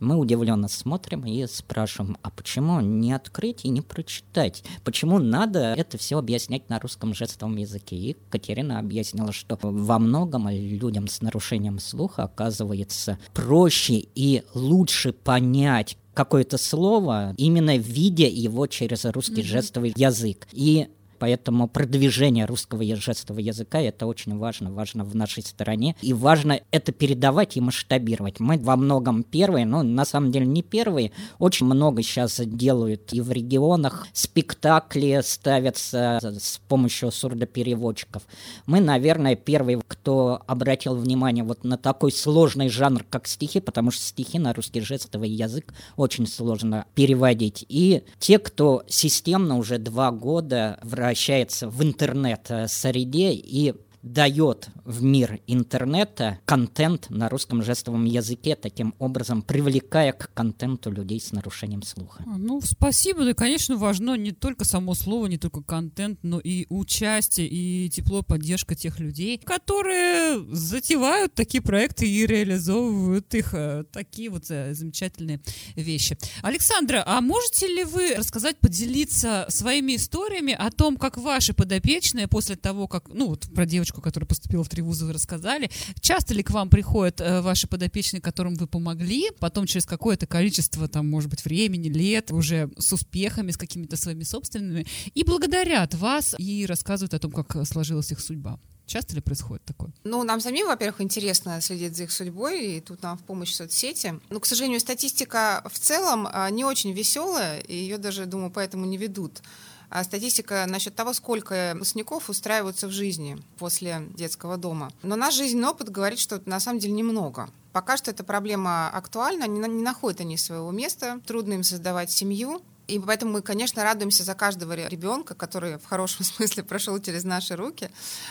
Мы 0.00 0.16
удивленно 0.16 0.68
смотрим 0.68 1.24
и 1.26 1.46
спрашиваем, 1.46 2.16
а 2.22 2.30
почему 2.30 2.80
не 2.80 3.12
открыть 3.12 3.64
и 3.64 3.68
не 3.68 3.80
прочитать? 3.80 4.64
Почему 4.84 5.18
надо 5.18 5.74
это 5.76 5.98
все 5.98 6.18
объяснять 6.18 6.68
на 6.68 6.78
русском 6.78 7.14
жестовом 7.14 7.56
языке? 7.56 7.96
И 7.96 8.16
Катерина 8.30 8.78
объяснила, 8.78 9.32
что 9.32 9.58
во 9.60 9.98
многом 9.98 10.48
людям 10.48 11.08
с 11.08 11.20
нарушением 11.20 11.78
слуха 11.78 12.24
оказывается 12.24 13.18
проще 13.34 14.04
и 14.14 14.42
лучше 14.54 15.12
понять 15.12 15.96
какое-то 16.18 16.58
слово, 16.58 17.32
именно 17.36 17.76
видя 17.76 18.26
его 18.26 18.66
через 18.66 19.04
русский 19.04 19.42
mm-hmm. 19.42 19.44
жестовый 19.44 19.92
язык. 19.96 20.48
И 20.50 20.88
Поэтому 21.18 21.68
продвижение 21.68 22.44
русского 22.44 22.84
жестового 22.96 23.40
языка 23.40 23.80
это 23.80 24.06
очень 24.06 24.36
важно, 24.36 24.72
важно 24.72 25.04
в 25.04 25.14
нашей 25.14 25.42
стране. 25.42 25.96
И 26.00 26.12
важно 26.12 26.60
это 26.70 26.92
передавать 26.92 27.56
и 27.56 27.60
масштабировать. 27.60 28.40
Мы 28.40 28.58
во 28.58 28.76
многом 28.76 29.22
первые, 29.22 29.66
но 29.66 29.82
на 29.82 30.04
самом 30.04 30.30
деле 30.32 30.46
не 30.46 30.62
первые. 30.62 31.12
Очень 31.38 31.66
много 31.66 32.02
сейчас 32.02 32.40
делают 32.44 33.12
и 33.12 33.20
в 33.20 33.30
регионах. 33.32 34.06
Спектакли 34.12 35.20
ставятся 35.24 36.18
с 36.22 36.58
помощью 36.68 37.10
сурдопереводчиков. 37.10 38.22
Мы, 38.66 38.80
наверное, 38.80 39.36
первые, 39.36 39.80
кто 39.86 40.42
обратил 40.46 40.94
внимание 40.94 41.44
вот 41.44 41.64
на 41.64 41.76
такой 41.76 42.12
сложный 42.12 42.68
жанр, 42.68 43.04
как 43.08 43.26
стихи, 43.26 43.60
потому 43.60 43.90
что 43.90 44.02
стихи 44.02 44.38
на 44.38 44.52
русский 44.52 44.80
жестовый 44.80 45.30
язык 45.30 45.72
очень 45.96 46.26
сложно 46.26 46.86
переводить. 46.94 47.64
И 47.68 48.02
те, 48.18 48.38
кто 48.38 48.82
системно 48.86 49.56
уже 49.56 49.78
два 49.78 50.10
года 50.10 50.78
в 50.82 50.94
превращается 51.08 51.70
в 51.70 51.82
интернет-среде 51.82 53.32
и 53.32 53.74
дает 54.02 54.68
в 54.84 55.02
мир 55.02 55.40
интернета 55.46 56.38
контент 56.44 57.10
на 57.10 57.28
русском 57.28 57.62
жестовом 57.62 58.04
языке, 58.04 58.56
таким 58.56 58.94
образом 58.98 59.42
привлекая 59.42 60.12
к 60.12 60.32
контенту 60.32 60.90
людей 60.90 61.20
с 61.20 61.32
нарушением 61.32 61.82
слуха. 61.82 62.24
А, 62.26 62.38
ну, 62.38 62.60
спасибо. 62.60 63.24
Да, 63.24 63.34
конечно, 63.34 63.76
важно 63.76 64.16
не 64.16 64.32
только 64.32 64.64
само 64.64 64.94
слово, 64.94 65.26
не 65.26 65.38
только 65.38 65.62
контент, 65.62 66.20
но 66.22 66.38
и 66.38 66.66
участие, 66.68 67.48
и 67.48 67.90
тепло, 67.90 68.22
поддержка 68.22 68.74
тех 68.74 69.00
людей, 69.00 69.38
которые 69.38 70.44
затевают 70.54 71.34
такие 71.34 71.62
проекты 71.62 72.08
и 72.08 72.26
реализовывают 72.26 73.34
их. 73.34 73.52
Э, 73.52 73.84
такие 73.92 74.30
вот 74.30 74.44
э, 74.50 74.74
замечательные 74.74 75.40
вещи. 75.74 76.16
Александра, 76.42 77.02
а 77.06 77.20
можете 77.20 77.66
ли 77.66 77.84
вы 77.84 78.14
рассказать, 78.14 78.58
поделиться 78.58 79.46
своими 79.48 79.96
историями 79.96 80.52
о 80.52 80.70
том, 80.70 80.96
как 80.96 81.18
ваши 81.18 81.52
подопечные 81.52 82.28
после 82.28 82.56
того, 82.56 82.86
как, 82.86 83.08
ну, 83.08 83.28
вот 83.28 83.48
про 83.54 83.66
девочку 83.66 83.87
девочку, 83.88 84.00
которая 84.00 84.26
поступила 84.26 84.64
в 84.64 84.68
три 84.68 84.82
вуза, 84.82 85.06
вы 85.06 85.12
рассказали. 85.12 85.70
Часто 86.00 86.34
ли 86.34 86.42
к 86.42 86.50
вам 86.50 86.68
приходят 86.68 87.20
э, 87.20 87.40
ваши 87.40 87.66
подопечные, 87.66 88.20
которым 88.20 88.54
вы 88.54 88.66
помогли, 88.66 89.30
потом 89.40 89.66
через 89.66 89.86
какое-то 89.86 90.26
количество, 90.26 90.88
там, 90.88 91.08
может 91.08 91.30
быть, 91.30 91.44
времени, 91.44 91.88
лет, 91.88 92.30
уже 92.30 92.70
с 92.78 92.92
успехами, 92.92 93.50
с 93.50 93.56
какими-то 93.56 93.96
своими 93.96 94.24
собственными, 94.24 94.86
и 95.14 95.24
благодарят 95.24 95.94
вас 95.94 96.34
и 96.38 96.66
рассказывают 96.66 97.14
о 97.14 97.18
том, 97.18 97.32
как 97.32 97.66
сложилась 97.66 98.12
их 98.12 98.20
судьба? 98.20 98.58
Часто 98.86 99.14
ли 99.14 99.20
происходит 99.20 99.64
такое? 99.64 99.90
Ну, 100.04 100.24
нам 100.24 100.40
самим, 100.40 100.66
во-первых, 100.66 101.02
интересно 101.02 101.60
следить 101.60 101.94
за 101.94 102.04
их 102.04 102.12
судьбой, 102.12 102.76
и 102.76 102.80
тут 102.80 103.02
нам 103.02 103.18
в 103.18 103.22
помощь 103.22 103.52
соцсети. 103.52 104.14
Но, 104.30 104.40
к 104.40 104.46
сожалению, 104.46 104.80
статистика 104.80 105.62
в 105.70 105.78
целом 105.78 106.26
а, 106.32 106.48
не 106.50 106.64
очень 106.64 106.92
веселая, 106.92 107.60
и 107.60 107.74
ее 107.74 107.98
даже, 107.98 108.24
думаю, 108.24 108.50
поэтому 108.50 108.86
не 108.86 108.96
ведут. 108.96 109.42
А 109.90 110.04
статистика 110.04 110.66
насчет 110.68 110.94
того, 110.94 111.12
сколько 111.12 111.72
выпускников 111.74 112.28
устраиваются 112.28 112.88
в 112.88 112.90
жизни 112.90 113.38
после 113.58 114.02
детского 114.14 114.56
дома. 114.56 114.90
Но 115.02 115.16
наш 115.16 115.34
жизненный 115.34 115.68
опыт 115.68 115.88
говорит, 115.88 116.18
что 116.18 116.42
на 116.44 116.60
самом 116.60 116.78
деле 116.78 116.92
немного. 116.92 117.48
Пока 117.72 117.96
что 117.96 118.10
эта 118.10 118.24
проблема 118.24 118.88
актуальна, 118.90 119.46
не, 119.46 119.60
находят 119.60 120.20
они 120.20 120.36
своего 120.36 120.70
места, 120.70 121.20
трудно 121.26 121.54
им 121.54 121.62
создавать 121.62 122.10
семью, 122.10 122.60
и 122.86 122.98
поэтому 122.98 123.32
мы, 123.32 123.42
конечно, 123.42 123.84
радуемся 123.84 124.24
за 124.24 124.34
каждого 124.34 124.72
ребенка, 124.72 125.34
который 125.34 125.78
в 125.78 125.84
хорошем 125.86 126.24
смысле 126.24 126.64
прошел 126.64 126.98
через 127.00 127.24
наши 127.24 127.56
руки, 127.56 127.90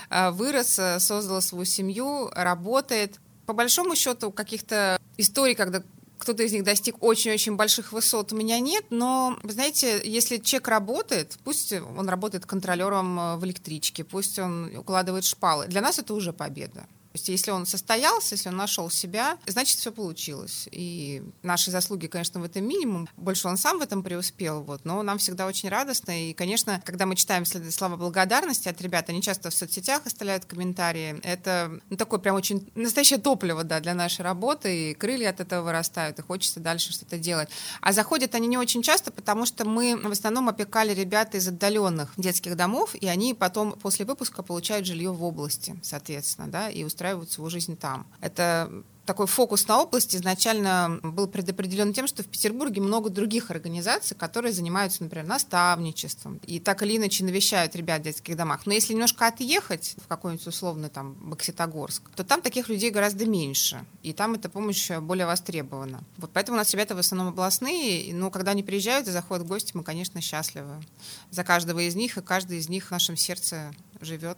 а, 0.10 0.32
вырос, 0.32 0.80
создал 1.00 1.42
свою 1.42 1.66
семью, 1.66 2.30
работает. 2.34 3.20
По 3.46 3.54
большому 3.54 3.96
счету, 3.96 4.32
каких-то 4.32 5.00
историй, 5.18 5.56
когда 5.56 5.82
кто-то 6.18 6.44
из 6.44 6.52
них 6.52 6.64
достиг 6.64 7.04
очень-очень 7.04 7.56
больших 7.56 7.92
высот, 7.92 8.34
у 8.34 8.36
меня 8.36 8.60
нет, 8.60 8.86
но, 8.90 9.38
вы 9.44 9.52
знаете, 9.52 10.02
если 10.04 10.38
человек 10.38 10.68
работает, 10.68 11.38
пусть 11.44 11.74
он 11.74 12.10
работает 12.10 12.46
контролером 12.46 13.20
э, 13.20 13.38
в 13.38 13.46
электричке, 13.46 14.04
пусть 14.04 14.40
он 14.40 14.76
укладывает 14.76 15.26
шпалы, 15.26 15.68
для 15.68 15.82
нас 15.82 16.00
это 16.00 16.14
уже 16.14 16.34
победа 16.34 16.88
есть 17.18 17.30
если 17.30 17.52
он 17.52 17.66
состоялся, 17.66 18.36
если 18.36 18.50
он 18.50 18.58
нашел 18.58 18.90
себя, 18.90 19.38
значит, 19.46 19.78
все 19.78 19.92
получилось. 19.92 20.68
И 20.72 21.24
наши 21.44 21.72
заслуги, 21.72 22.08
конечно, 22.08 22.40
в 22.40 22.44
этом 22.44 22.66
минимум. 22.68 23.08
Больше 23.18 23.48
он 23.48 23.58
сам 23.58 23.80
в 23.80 23.82
этом 23.82 24.04
преуспел, 24.04 24.64
вот, 24.64 24.86
но 24.86 25.04
нам 25.04 25.18
всегда 25.18 25.48
очень 25.48 25.70
радостно. 25.70 26.30
И, 26.30 26.34
конечно, 26.34 26.82
когда 26.86 27.06
мы 27.06 27.16
читаем 27.16 27.46
слова 27.46 27.96
благодарности 27.98 28.70
от 28.70 28.82
ребят, 28.82 29.10
они 29.10 29.22
часто 29.22 29.50
в 29.50 29.54
соцсетях 29.54 30.06
оставляют 30.06 30.46
комментарии. 30.46 31.20
Это 31.24 31.80
ну, 31.90 31.98
такое 31.98 32.20
прям 32.20 32.36
очень 32.36 32.70
настоящее 32.76 33.20
топливо 33.20 33.64
да, 33.64 33.80
для 33.80 33.94
нашей 33.94 34.22
работы, 34.22 34.92
и 34.92 34.94
крылья 34.94 35.30
от 35.32 35.40
этого 35.40 35.64
вырастают, 35.64 36.20
и 36.20 36.22
хочется 36.22 36.60
дальше 36.60 36.94
что-то 36.94 37.18
делать. 37.18 37.50
А 37.82 37.94
заходят 37.94 38.36
они 38.36 38.48
не 38.48 38.58
очень 38.58 38.84
часто, 38.84 39.12
потому 39.12 39.46
что 39.46 39.66
мы 39.66 39.98
в 39.98 40.12
основном 40.12 40.50
опекали 40.50 40.94
ребят 40.94 41.36
из 41.36 41.48
отдаленных 41.48 42.14
детских 42.18 42.56
домов, 42.56 42.96
и 42.96 43.08
они 43.08 43.34
потом 43.34 43.74
после 43.74 44.06
выпуска 44.06 44.44
получают 44.44 44.86
жилье 44.86 45.12
в 45.12 45.24
области, 45.24 45.80
соответственно, 45.82 46.48
да, 46.48 46.70
и 46.70 46.84
устраивают 46.84 47.07
устраивают 47.08 47.32
свою 47.32 47.50
жизнь 47.50 47.78
там. 47.78 48.06
Это 48.22 48.70
такой 49.06 49.28
фокус 49.28 49.66
на 49.70 49.82
область 49.82 50.14
изначально 50.14 51.00
был 51.02 51.28
предопределен 51.28 51.94
тем, 51.94 52.08
что 52.08 52.24
в 52.24 52.28
Петербурге 52.28 52.82
много 52.82 53.10
других 53.10 53.52
организаций, 53.52 54.18
которые 54.18 54.52
занимаются, 54.52 55.02
например, 55.02 55.26
наставничеством 55.26 56.42
и 56.46 56.60
так 56.60 56.84
или 56.84 56.98
иначе 56.98 57.24
навещают 57.24 57.74
ребят 57.78 58.02
в 58.02 58.04
детских 58.04 58.36
домах. 58.36 58.66
Но 58.66 58.74
если 58.74 58.92
немножко 58.94 59.28
отъехать 59.28 59.96
в 60.04 60.08
какой-нибудь 60.08 60.46
условный 60.48 60.90
там 60.90 61.14
Бокситогорск, 61.14 62.10
то 62.16 62.26
там 62.26 62.42
таких 62.42 62.68
людей 62.68 62.92
гораздо 62.92 63.26
меньше, 63.26 63.86
и 64.04 64.12
там 64.12 64.34
эта 64.34 64.50
помощь 64.50 64.92
более 65.00 65.26
востребована. 65.26 66.04
Вот 66.18 66.32
поэтому 66.34 66.58
у 66.58 66.60
нас 66.60 66.74
ребята 66.74 66.94
в 66.94 67.00
основном 67.00 67.30
областные, 67.30 68.14
но 68.14 68.30
когда 68.30 68.52
они 68.52 68.64
приезжают 68.64 69.08
и 69.08 69.12
заходят 69.12 69.46
в 69.46 69.48
гости, 69.48 69.72
мы, 69.74 69.84
конечно, 69.84 70.20
счастливы 70.20 70.84
за 71.32 71.46
каждого 71.46 71.80
из 71.80 71.96
них, 71.96 72.18
и 72.18 72.22
каждый 72.22 72.58
из 72.58 72.68
них 72.68 72.88
в 72.88 72.92
нашем 72.92 73.16
сердце 73.16 73.72
живет. 74.02 74.38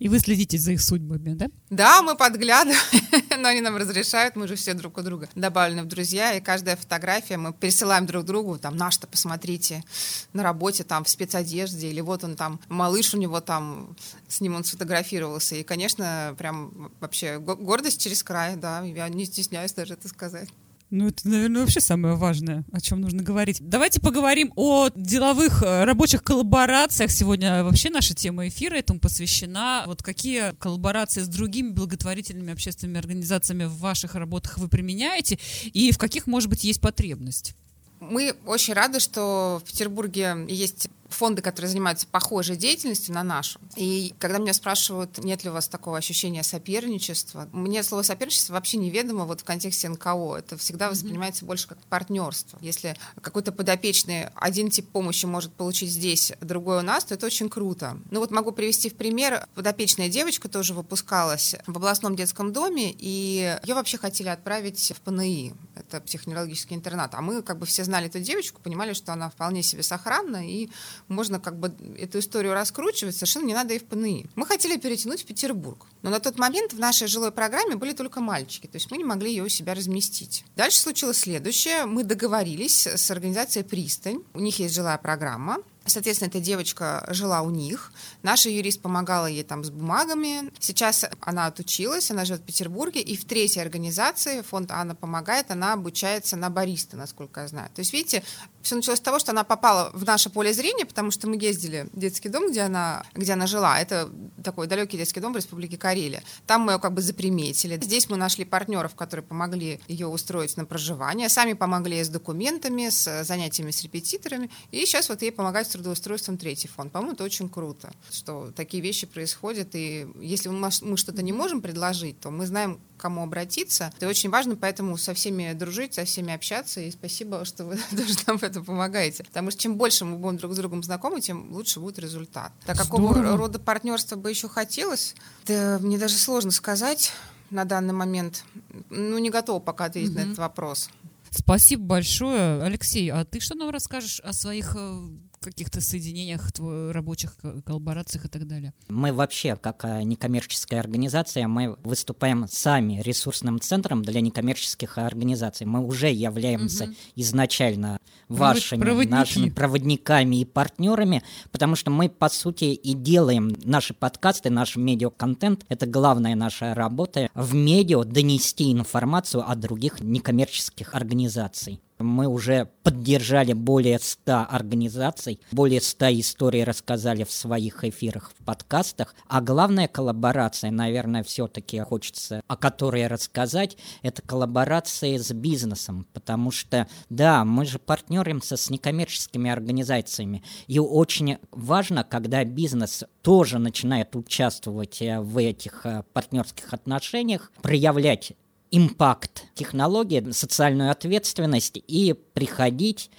И 0.00 0.08
вы 0.08 0.18
следите 0.18 0.56
за 0.56 0.72
их 0.72 0.80
судьбами, 0.80 1.34
да? 1.34 1.46
Да, 1.68 2.02
мы 2.02 2.16
подглядываем, 2.16 2.80
но 3.38 3.48
они 3.48 3.60
нам 3.60 3.76
разрешают, 3.76 4.34
мы 4.34 4.48
же 4.48 4.56
все 4.56 4.72
друг 4.72 4.96
у 4.96 5.02
друга 5.02 5.28
добавлены 5.34 5.82
в 5.82 5.86
друзья, 5.86 6.32
и 6.32 6.40
каждая 6.40 6.76
фотография 6.76 7.36
мы 7.36 7.52
пересылаем 7.52 8.06
друг 8.06 8.24
другу, 8.24 8.58
там, 8.58 8.78
наш-то 8.78 9.06
посмотрите, 9.06 9.84
на 10.32 10.42
работе, 10.42 10.84
там, 10.84 11.04
в 11.04 11.08
спецодежде, 11.10 11.90
или 11.90 12.00
вот 12.00 12.24
он 12.24 12.34
там, 12.34 12.60
малыш 12.70 13.12
у 13.12 13.18
него 13.18 13.42
там, 13.42 13.94
с 14.26 14.40
ним 14.40 14.54
он 14.54 14.64
сфотографировался, 14.64 15.56
и, 15.56 15.62
конечно, 15.62 16.34
прям 16.38 16.90
вообще 16.98 17.38
гордость 17.38 18.00
через 18.00 18.22
край, 18.22 18.56
да, 18.56 18.82
я 18.82 19.06
не 19.10 19.26
стесняюсь 19.26 19.74
даже 19.74 19.94
это 19.94 20.08
сказать. 20.08 20.48
Ну, 20.90 21.06
это, 21.06 21.28
наверное, 21.28 21.60
вообще 21.62 21.80
самое 21.80 22.16
важное, 22.16 22.64
о 22.72 22.80
чем 22.80 23.00
нужно 23.00 23.22
говорить. 23.22 23.58
Давайте 23.60 24.00
поговорим 24.00 24.52
о 24.56 24.88
деловых 24.92 25.62
э, 25.62 25.84
рабочих 25.84 26.24
коллаборациях. 26.24 27.12
Сегодня 27.12 27.62
вообще 27.62 27.90
наша 27.90 28.12
тема 28.12 28.48
эфира 28.48 28.74
этому 28.74 28.98
посвящена. 28.98 29.84
Вот 29.86 30.02
какие 30.02 30.52
коллаборации 30.58 31.20
с 31.20 31.28
другими 31.28 31.70
благотворительными 31.70 32.52
общественными 32.52 32.98
организациями 32.98 33.64
в 33.64 33.78
ваших 33.78 34.16
работах 34.16 34.58
вы 34.58 34.66
применяете 34.66 35.38
и 35.72 35.92
в 35.92 35.98
каких, 35.98 36.26
может 36.26 36.50
быть, 36.50 36.64
есть 36.64 36.80
потребность? 36.80 37.54
Мы 38.00 38.34
очень 38.44 38.74
рады, 38.74 38.98
что 38.98 39.62
в 39.64 39.70
Петербурге 39.70 40.44
есть 40.48 40.88
фонды, 41.12 41.42
которые 41.42 41.68
занимаются 41.68 42.06
похожей 42.06 42.56
деятельностью 42.56 43.14
на 43.14 43.22
нашу. 43.22 43.60
И 43.76 44.14
когда 44.18 44.38
меня 44.38 44.52
спрашивают, 44.52 45.18
нет 45.18 45.44
ли 45.44 45.50
у 45.50 45.52
вас 45.52 45.68
такого 45.68 45.98
ощущения 45.98 46.42
соперничества, 46.42 47.48
мне 47.52 47.82
слово 47.82 48.02
соперничество 48.02 48.54
вообще 48.54 48.78
неведомо 48.78 49.24
вот 49.24 49.40
в 49.40 49.44
контексте 49.44 49.88
НКО. 49.88 50.36
Это 50.38 50.56
всегда 50.56 50.90
воспринимается 50.90 51.44
mm-hmm. 51.44 51.48
больше 51.48 51.68
как 51.68 51.78
партнерство. 51.88 52.58
Если 52.60 52.96
какой-то 53.20 53.52
подопечный 53.52 54.28
один 54.34 54.70
тип 54.70 54.88
помощи 54.88 55.26
может 55.26 55.52
получить 55.52 55.90
здесь, 55.90 56.32
другой 56.40 56.78
у 56.78 56.82
нас, 56.82 57.04
то 57.04 57.14
это 57.14 57.26
очень 57.26 57.48
круто. 57.48 57.98
Ну 58.10 58.20
вот 58.20 58.30
могу 58.30 58.52
привести 58.52 58.90
в 58.90 58.96
пример. 58.96 59.46
Подопечная 59.54 60.08
девочка 60.08 60.48
тоже 60.48 60.74
выпускалась 60.74 61.54
в 61.66 61.76
областном 61.76 62.16
детском 62.16 62.52
доме, 62.52 62.94
и 62.96 63.58
ее 63.62 63.74
вообще 63.74 63.98
хотели 63.98 64.28
отправить 64.28 64.92
в 64.96 65.00
ПНИ. 65.00 65.54
Это 65.74 66.00
психоневрологический 66.00 66.76
интернат. 66.76 67.14
А 67.14 67.20
мы 67.20 67.42
как 67.42 67.58
бы 67.58 67.66
все 67.66 67.84
знали 67.84 68.06
эту 68.06 68.20
девочку, 68.20 68.60
понимали, 68.60 68.92
что 68.92 69.12
она 69.12 69.30
вполне 69.30 69.62
себе 69.62 69.82
сохранна, 69.82 70.48
и 70.48 70.70
можно 71.10 71.38
как 71.40 71.58
бы 71.58 71.74
эту 71.98 72.20
историю 72.20 72.54
раскручивать, 72.54 73.14
совершенно 73.14 73.46
не 73.46 73.54
надо 73.54 73.74
и 73.74 73.78
в 73.78 73.84
ПНИ. 73.84 74.26
Мы 74.34 74.46
хотели 74.46 74.78
перетянуть 74.78 75.22
в 75.22 75.26
Петербург, 75.26 75.86
но 76.02 76.10
на 76.10 76.20
тот 76.20 76.38
момент 76.38 76.72
в 76.72 76.78
нашей 76.78 77.08
жилой 77.08 77.32
программе 77.32 77.76
были 77.76 77.92
только 77.92 78.20
мальчики, 78.20 78.66
то 78.66 78.76
есть 78.76 78.90
мы 78.90 78.96
не 78.96 79.04
могли 79.04 79.30
ее 79.30 79.42
у 79.42 79.48
себя 79.48 79.74
разместить. 79.74 80.44
Дальше 80.56 80.78
случилось 80.78 81.18
следующее. 81.18 81.84
Мы 81.86 82.04
договорились 82.04 82.86
с 82.86 83.10
организацией 83.10 83.64
«Пристань». 83.64 84.22
У 84.34 84.40
них 84.40 84.58
есть 84.58 84.74
жилая 84.74 84.98
программа, 84.98 85.58
Соответственно, 85.86 86.28
эта 86.28 86.40
девочка 86.40 87.06
жила 87.08 87.42
у 87.42 87.50
них. 87.50 87.92
Наша 88.22 88.50
юрист 88.50 88.80
помогала 88.82 89.26
ей 89.26 89.42
там 89.42 89.64
с 89.64 89.70
бумагами. 89.70 90.50
Сейчас 90.58 91.06
она 91.20 91.46
отучилась, 91.46 92.10
она 92.10 92.24
живет 92.24 92.42
в 92.42 92.44
Петербурге. 92.44 93.00
И 93.00 93.16
в 93.16 93.24
третьей 93.24 93.62
организации, 93.62 94.42
фонд 94.42 94.70
Анна 94.70 94.94
помогает, 94.94 95.50
она 95.50 95.72
обучается 95.72 96.36
на 96.36 96.50
бариста, 96.50 96.96
насколько 96.96 97.40
я 97.40 97.48
знаю. 97.48 97.70
То 97.74 97.80
есть, 97.80 97.92
видите, 97.92 98.22
все 98.62 98.76
началось 98.76 98.98
с 98.98 99.02
того, 99.02 99.18
что 99.18 99.32
она 99.32 99.42
попала 99.42 99.90
в 99.94 100.04
наше 100.04 100.28
поле 100.28 100.52
зрения, 100.52 100.84
потому 100.84 101.10
что 101.10 101.28
мы 101.28 101.36
ездили 101.36 101.88
в 101.92 101.98
детский 101.98 102.28
дом, 102.28 102.50
где 102.50 102.62
она, 102.62 103.02
где 103.14 103.32
она 103.32 103.46
жила. 103.46 103.80
Это 103.80 104.10
такой 104.44 104.66
далекий 104.66 104.98
детский 104.98 105.20
дом 105.20 105.32
в 105.32 105.36
Республике 105.36 105.78
Карелия. 105.78 106.22
Там 106.46 106.62
мы 106.62 106.72
ее 106.72 106.78
как 106.78 106.92
бы 106.92 107.00
заприметили. 107.00 107.80
Здесь 107.82 108.10
мы 108.10 108.16
нашли 108.16 108.44
партнеров, 108.44 108.94
которые 108.94 109.24
помогли 109.24 109.80
ее 109.88 110.08
устроить 110.08 110.56
на 110.56 110.66
проживание, 110.66 111.28
сами 111.28 111.54
помогли 111.54 112.04
с 112.04 112.08
документами, 112.08 112.90
с 112.90 113.24
занятиями 113.24 113.70
с 113.70 113.82
репетиторами. 113.82 114.50
И 114.70 114.84
сейчас 114.84 115.08
вот 115.08 115.22
ей 115.22 115.32
помогает 115.32 115.66
с 115.66 115.74
трудоустройством 115.80 116.36
третий 116.36 116.68
фонд. 116.68 116.92
По-моему, 116.92 117.14
это 117.14 117.24
очень 117.24 117.48
круто, 117.48 117.90
что 118.10 118.52
такие 118.54 118.82
вещи 118.82 119.06
происходят. 119.06 119.74
И 119.74 120.06
если 120.20 120.48
мы 120.48 120.96
что-то 120.96 121.22
не 121.22 121.32
можем 121.32 121.62
предложить, 121.62 122.20
то 122.20 122.30
мы 122.30 122.46
знаем, 122.46 122.80
к 122.96 123.00
кому 123.00 123.22
обратиться. 123.22 123.92
Это 123.96 124.08
очень 124.08 124.28
важно, 124.28 124.56
поэтому 124.56 124.98
со 124.98 125.14
всеми 125.14 125.52
дружить, 125.54 125.94
со 125.94 126.04
всеми 126.04 126.34
общаться. 126.34 126.80
И 126.80 126.90
спасибо, 126.90 127.44
что 127.44 127.64
вы 127.64 127.76
тоже 127.90 128.14
нам 128.26 128.38
в 128.38 128.42
этом 128.42 128.64
помогаете. 128.64 129.24
Потому 129.24 129.50
что 129.50 129.60
чем 129.60 129.76
больше 129.76 130.04
мы 130.04 130.18
будем 130.18 130.36
друг 130.36 130.52
с 130.52 130.56
другом 130.56 130.82
знакомы, 130.82 131.20
тем 131.20 131.50
лучше 131.52 131.80
будет 131.80 131.98
результат. 131.98 132.52
Так 132.66 132.76
какого 132.76 133.14
рода 133.36 133.58
партнерства 133.58 134.16
бы 134.16 134.28
еще 134.28 134.48
хотелось? 134.48 135.14
Да, 135.46 135.78
мне 135.80 135.98
даже 135.98 136.16
сложно 136.16 136.50
сказать 136.50 137.12
на 137.48 137.64
данный 137.64 137.94
момент. 137.94 138.44
Ну, 138.90 139.18
не 139.18 139.30
готова 139.30 139.60
пока 139.60 139.86
ответить 139.86 140.10
mm-hmm. 140.10 140.14
на 140.14 140.20
этот 140.20 140.38
вопрос. 140.38 140.90
Спасибо 141.30 141.84
большое. 141.84 142.62
Алексей, 142.62 143.10
а 143.10 143.24
ты 143.24 143.40
что 143.40 143.54
нам 143.54 143.70
расскажешь 143.70 144.20
о 144.20 144.32
своих 144.32 144.74
э, 144.76 145.08
каких-то 145.42 145.80
соединениях, 145.80 146.50
рабочих 146.58 147.34
коллаборациях 147.64 148.26
и 148.26 148.28
так 148.28 148.46
далее? 148.46 148.74
Мы 148.88 149.10
вообще, 149.12 149.56
как 149.56 149.86
э, 149.86 150.02
некоммерческая 150.02 150.80
организация, 150.80 151.48
мы 151.48 151.76
выступаем 151.82 152.46
сами 152.46 153.00
ресурсным 153.00 153.58
центром 153.58 154.02
для 154.02 154.20
некоммерческих 154.20 154.98
организаций. 154.98 155.66
Мы 155.66 155.82
уже 155.82 156.10
являемся 156.10 156.84
угу. 156.84 156.94
изначально 157.16 157.98
вашими, 158.28 158.82
Проводники. 158.82 159.10
нашими 159.10 159.48
проводниками 159.48 160.42
и 160.42 160.44
партнерами, 160.44 161.22
потому 161.50 161.74
что 161.74 161.90
мы, 161.90 162.10
по 162.10 162.28
сути, 162.28 162.64
и 162.64 162.92
делаем 162.92 163.56
наши 163.64 163.94
подкасты, 163.94 164.50
наш 164.50 164.76
медиаконтент. 164.76 165.64
Это 165.70 165.86
главная 165.86 166.34
наша 166.34 166.74
работа 166.74 167.30
в 167.34 167.54
медиа 167.54 168.04
донести 168.04 168.70
информацию 168.70 169.50
о 169.50 169.54
других 169.56 170.00
некоммерческих 170.00 170.94
организаций. 170.94 171.80
Мы 172.00 172.26
уже 172.26 172.68
поддержали 172.82 173.52
более 173.52 173.98
100 173.98 174.46
организаций, 174.48 175.40
более 175.52 175.80
100 175.80 176.20
историй 176.20 176.64
рассказали 176.64 177.24
в 177.24 177.30
своих 177.30 177.84
эфирах, 177.84 178.32
в 178.38 178.44
подкастах. 178.44 179.14
А 179.28 179.40
главная 179.40 179.86
коллаборация, 179.86 180.70
наверное, 180.70 181.22
все-таки 181.22 181.78
хочется 181.80 182.42
о 182.48 182.56
которой 182.56 183.06
рассказать, 183.06 183.76
это 184.02 184.22
коллаборации 184.22 185.16
с 185.18 185.32
бизнесом. 185.32 186.06
Потому 186.12 186.50
что, 186.50 186.88
да, 187.10 187.44
мы 187.44 187.66
же 187.66 187.78
партнеримся 187.78 188.56
с 188.56 188.70
некоммерческими 188.70 189.50
организациями. 189.50 190.42
И 190.66 190.78
очень 190.78 191.38
важно, 191.50 192.02
когда 192.02 192.44
бизнес 192.44 193.04
тоже 193.22 193.58
начинает 193.58 194.16
участвовать 194.16 195.02
э, 195.02 195.20
в 195.20 195.38
этих 195.38 195.84
э, 195.84 196.04
партнерских 196.12 196.72
отношениях, 196.72 197.52
проявлять 197.62 198.32
импакт 198.70 199.44
технологии, 199.54 200.30
социальную 200.30 200.90
ответственность 200.90 201.82
и 201.86 202.14
приходить 202.34 203.10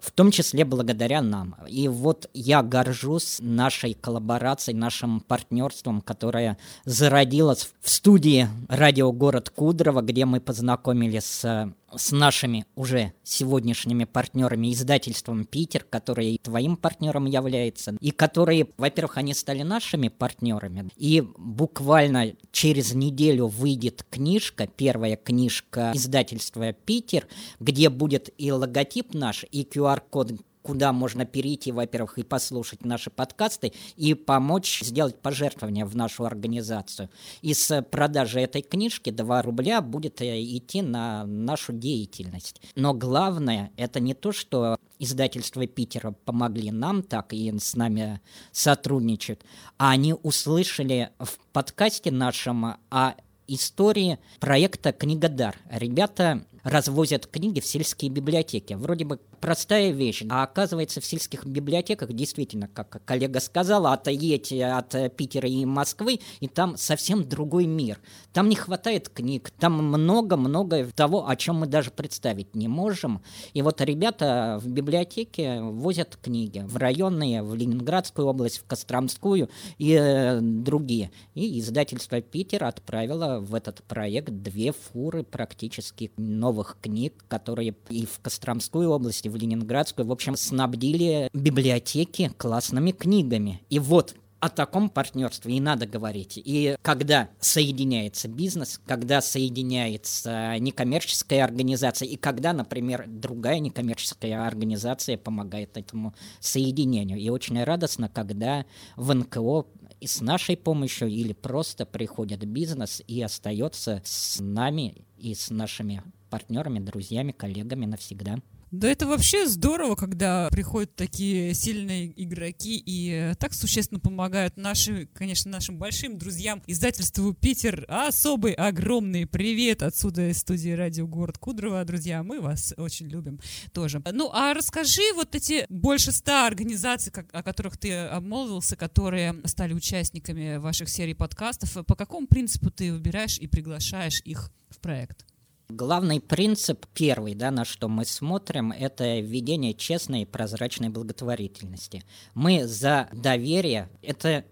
в 0.00 0.10
том 0.12 0.30
числе 0.30 0.64
благодаря 0.64 1.20
нам. 1.20 1.56
И 1.68 1.86
вот 1.86 2.28
я 2.32 2.62
горжусь 2.62 3.36
нашей 3.40 3.94
коллаборацией, 3.94 4.76
нашим 4.76 5.20
партнерством, 5.20 6.00
которое 6.00 6.56
зародилось 6.86 7.70
в 7.80 7.90
студии 7.90 8.48
«Радио 8.68 9.12
Город 9.12 9.50
Кудрово», 9.50 10.00
где 10.00 10.24
мы 10.24 10.40
познакомились 10.40 11.24
с 11.24 11.72
с 11.96 12.12
нашими 12.12 12.66
уже 12.74 13.12
сегодняшними 13.22 14.04
партнерами, 14.04 14.72
издательством 14.72 15.44
«Питер», 15.44 15.84
который 15.88 16.34
и 16.34 16.38
твоим 16.38 16.76
партнером 16.76 17.26
является, 17.26 17.96
и 18.00 18.10
которые, 18.10 18.68
во-первых, 18.76 19.18
они 19.18 19.34
стали 19.34 19.62
нашими 19.62 20.08
партнерами, 20.08 20.88
и 20.96 21.22
буквально 21.36 22.34
через 22.52 22.94
неделю 22.94 23.46
выйдет 23.46 24.04
книжка, 24.10 24.66
первая 24.66 25.16
книжка 25.16 25.92
издательства 25.94 26.72
«Питер», 26.72 27.26
где 27.58 27.88
будет 27.88 28.30
и 28.38 28.52
логотип 28.52 29.14
наш, 29.14 29.44
и 29.50 29.62
QR-код 29.62 30.32
куда 30.62 30.92
можно 30.92 31.24
перейти, 31.24 31.72
во-первых, 31.72 32.18
и 32.18 32.22
послушать 32.22 32.84
наши 32.84 33.10
подкасты, 33.10 33.72
и 33.96 34.14
помочь 34.14 34.82
сделать 34.82 35.18
пожертвование 35.18 35.84
в 35.84 35.96
нашу 35.96 36.24
организацию. 36.24 37.10
Из 37.42 37.70
продажи 37.90 38.40
этой 38.40 38.62
книжки 38.62 39.10
2 39.10 39.42
рубля 39.42 39.80
будет 39.80 40.20
э, 40.20 40.42
идти 40.42 40.82
на 40.82 41.24
нашу 41.24 41.72
деятельность. 41.72 42.60
Но 42.74 42.94
главное, 42.94 43.70
это 43.76 44.00
не 44.00 44.14
то, 44.14 44.32
что 44.32 44.76
издательство 44.98 45.66
Питера 45.66 46.12
помогли 46.24 46.70
нам 46.70 47.02
так 47.02 47.32
и 47.32 47.50
с 47.58 47.74
нами 47.74 48.20
сотрудничают, 48.52 49.44
а 49.78 49.90
они 49.90 50.14
услышали 50.14 51.10
в 51.18 51.38
подкасте 51.52 52.10
нашем 52.10 52.76
о 52.90 53.14
истории 53.48 54.18
проекта 54.38 54.92
«Книгодар». 54.92 55.56
Ребята 55.70 56.44
развозят 56.62 57.26
книги 57.26 57.60
в 57.60 57.66
сельские 57.66 58.10
библиотеки. 58.10 58.74
Вроде 58.74 59.04
бы 59.04 59.18
простая 59.40 59.90
вещь, 59.90 60.22
а 60.28 60.42
оказывается 60.42 61.00
в 61.00 61.04
сельских 61.04 61.46
библиотеках 61.46 62.12
действительно, 62.12 62.68
как 62.68 63.02
коллега 63.04 63.40
сказала, 63.40 63.92
отъедь 63.92 64.52
от 64.52 65.16
Питера 65.16 65.48
и 65.48 65.64
Москвы, 65.64 66.20
и 66.40 66.48
там 66.48 66.76
совсем 66.76 67.28
другой 67.28 67.66
мир. 67.66 67.98
Там 68.32 68.48
не 68.48 68.56
хватает 68.56 69.08
книг, 69.08 69.50
там 69.58 69.72
много-много 69.72 70.86
того, 70.94 71.28
о 71.28 71.36
чем 71.36 71.56
мы 71.56 71.66
даже 71.66 71.90
представить 71.90 72.54
не 72.54 72.68
можем. 72.68 73.22
И 73.54 73.62
вот 73.62 73.80
ребята 73.80 74.58
в 74.62 74.68
библиотеке 74.68 75.60
возят 75.62 76.18
книги 76.20 76.62
в 76.66 76.76
районные, 76.76 77.42
в 77.42 77.54
Ленинградскую 77.54 78.28
область, 78.28 78.58
в 78.58 78.66
Костромскую 78.66 79.48
и 79.78 79.94
э, 79.94 80.40
другие. 80.40 81.10
И 81.34 81.58
издательство 81.60 82.20
Питер 82.20 82.64
отправило 82.64 83.40
в 83.40 83.54
этот 83.54 83.82
проект 83.84 84.30
две 84.30 84.72
фуры 84.72 85.22
практически 85.22 86.12
новых 86.16 86.49
книг, 86.80 87.24
которые 87.28 87.74
и 87.88 88.06
в 88.06 88.20
Костромскую 88.20 88.90
область, 88.90 89.26
и 89.26 89.28
в 89.28 89.36
Ленинградскую, 89.36 90.06
в 90.06 90.12
общем, 90.12 90.36
снабдили 90.36 91.28
библиотеки 91.32 92.32
классными 92.36 92.90
книгами. 92.92 93.62
И 93.70 93.78
вот 93.78 94.14
о 94.40 94.48
таком 94.48 94.88
партнерстве 94.88 95.56
и 95.56 95.60
надо 95.60 95.86
говорить. 95.86 96.40
И 96.42 96.76
когда 96.82 97.28
соединяется 97.40 98.26
бизнес, 98.26 98.80
когда 98.86 99.20
соединяется 99.20 100.56
некоммерческая 100.58 101.44
организация, 101.44 102.08
и 102.08 102.16
когда, 102.16 102.52
например, 102.52 103.04
другая 103.06 103.58
некоммерческая 103.58 104.46
организация 104.46 105.18
помогает 105.18 105.76
этому 105.76 106.14
соединению. 106.40 107.18
И 107.18 107.28
очень 107.28 107.62
радостно, 107.62 108.08
когда 108.08 108.64
в 108.96 109.14
НКО 109.14 109.66
и 110.00 110.06
с 110.06 110.22
нашей 110.22 110.56
помощью 110.56 111.08
или 111.08 111.34
просто 111.34 111.84
приходит 111.84 112.44
бизнес 112.46 113.02
и 113.06 113.20
остается 113.20 114.00
с 114.04 114.40
нами 114.40 115.04
и 115.18 115.34
с 115.34 115.50
нашими 115.50 116.02
партнерами, 116.30 116.78
друзьями, 116.78 117.32
коллегами 117.32 117.84
навсегда. 117.84 118.36
Да 118.70 118.88
это 118.88 119.08
вообще 119.08 119.48
здорово, 119.48 119.96
когда 119.96 120.48
приходят 120.52 120.94
такие 120.94 121.54
сильные 121.54 122.12
игроки 122.22 122.80
и 122.86 123.32
так 123.40 123.52
существенно 123.52 123.98
помогают 123.98 124.56
нашим, 124.56 125.08
конечно, 125.12 125.50
нашим 125.50 125.76
большим 125.76 126.18
друзьям 126.18 126.62
издательству 126.68 127.34
«Питер». 127.34 127.84
Особый 127.88 128.52
огромный 128.52 129.26
привет 129.26 129.82
отсюда 129.82 130.28
из 130.28 130.38
студии 130.38 130.70
радио 130.70 131.08
«Город 131.08 131.36
Кудрово». 131.36 131.84
Друзья, 131.84 132.22
мы 132.22 132.40
вас 132.40 132.72
очень 132.76 133.08
любим 133.08 133.40
тоже. 133.72 134.00
Ну, 134.12 134.30
а 134.32 134.54
расскажи 134.54 135.02
вот 135.16 135.34
эти 135.34 135.66
больше 135.68 136.12
ста 136.12 136.46
организаций, 136.46 137.12
о 137.32 137.42
которых 137.42 137.76
ты 137.76 137.92
обмолвился, 137.92 138.76
которые 138.76 139.34
стали 139.46 139.72
участниками 139.72 140.58
ваших 140.58 140.88
серий 140.88 141.14
подкастов. 141.14 141.84
По 141.86 141.96
какому 141.96 142.28
принципу 142.28 142.70
ты 142.70 142.92
выбираешь 142.92 143.36
и 143.36 143.48
приглашаешь 143.48 144.20
их 144.24 144.52
в 144.68 144.78
проект? 144.78 145.26
Главный 145.70 146.20
принцип, 146.20 146.84
первый, 146.94 147.36
да, 147.36 147.52
на 147.52 147.64
что 147.64 147.88
мы 147.88 148.04
смотрим, 148.04 148.72
это 148.72 149.20
введение 149.20 149.72
честной 149.72 150.22
и 150.22 150.26
прозрачной 150.26 150.88
благотворительности. 150.88 152.02
Мы 152.34 152.66
за 152.66 153.08
доверие, 153.12 153.88
это 154.02 154.44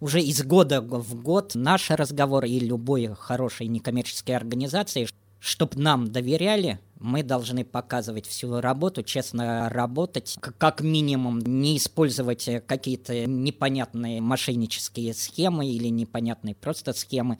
уже 0.00 0.20
из 0.20 0.42
года 0.44 0.82
в 0.82 1.22
год 1.22 1.54
наш 1.54 1.90
разговор 1.90 2.44
и 2.44 2.60
любой 2.60 3.06
хорошей 3.14 3.68
некоммерческой 3.68 4.36
организации, 4.36 5.08
чтобы 5.38 5.80
нам 5.80 6.12
доверяли, 6.12 6.78
мы 7.00 7.22
должны 7.22 7.64
показывать 7.64 8.26
всю 8.26 8.60
работу, 8.60 9.02
честно 9.02 9.70
работать, 9.70 10.36
как 10.58 10.82
минимум 10.82 11.38
не 11.38 11.78
использовать 11.78 12.48
какие-то 12.66 13.24
непонятные 13.24 14.20
мошеннические 14.20 15.14
схемы 15.14 15.66
или 15.66 15.88
непонятные 15.88 16.54
просто 16.54 16.92
схемы. 16.92 17.38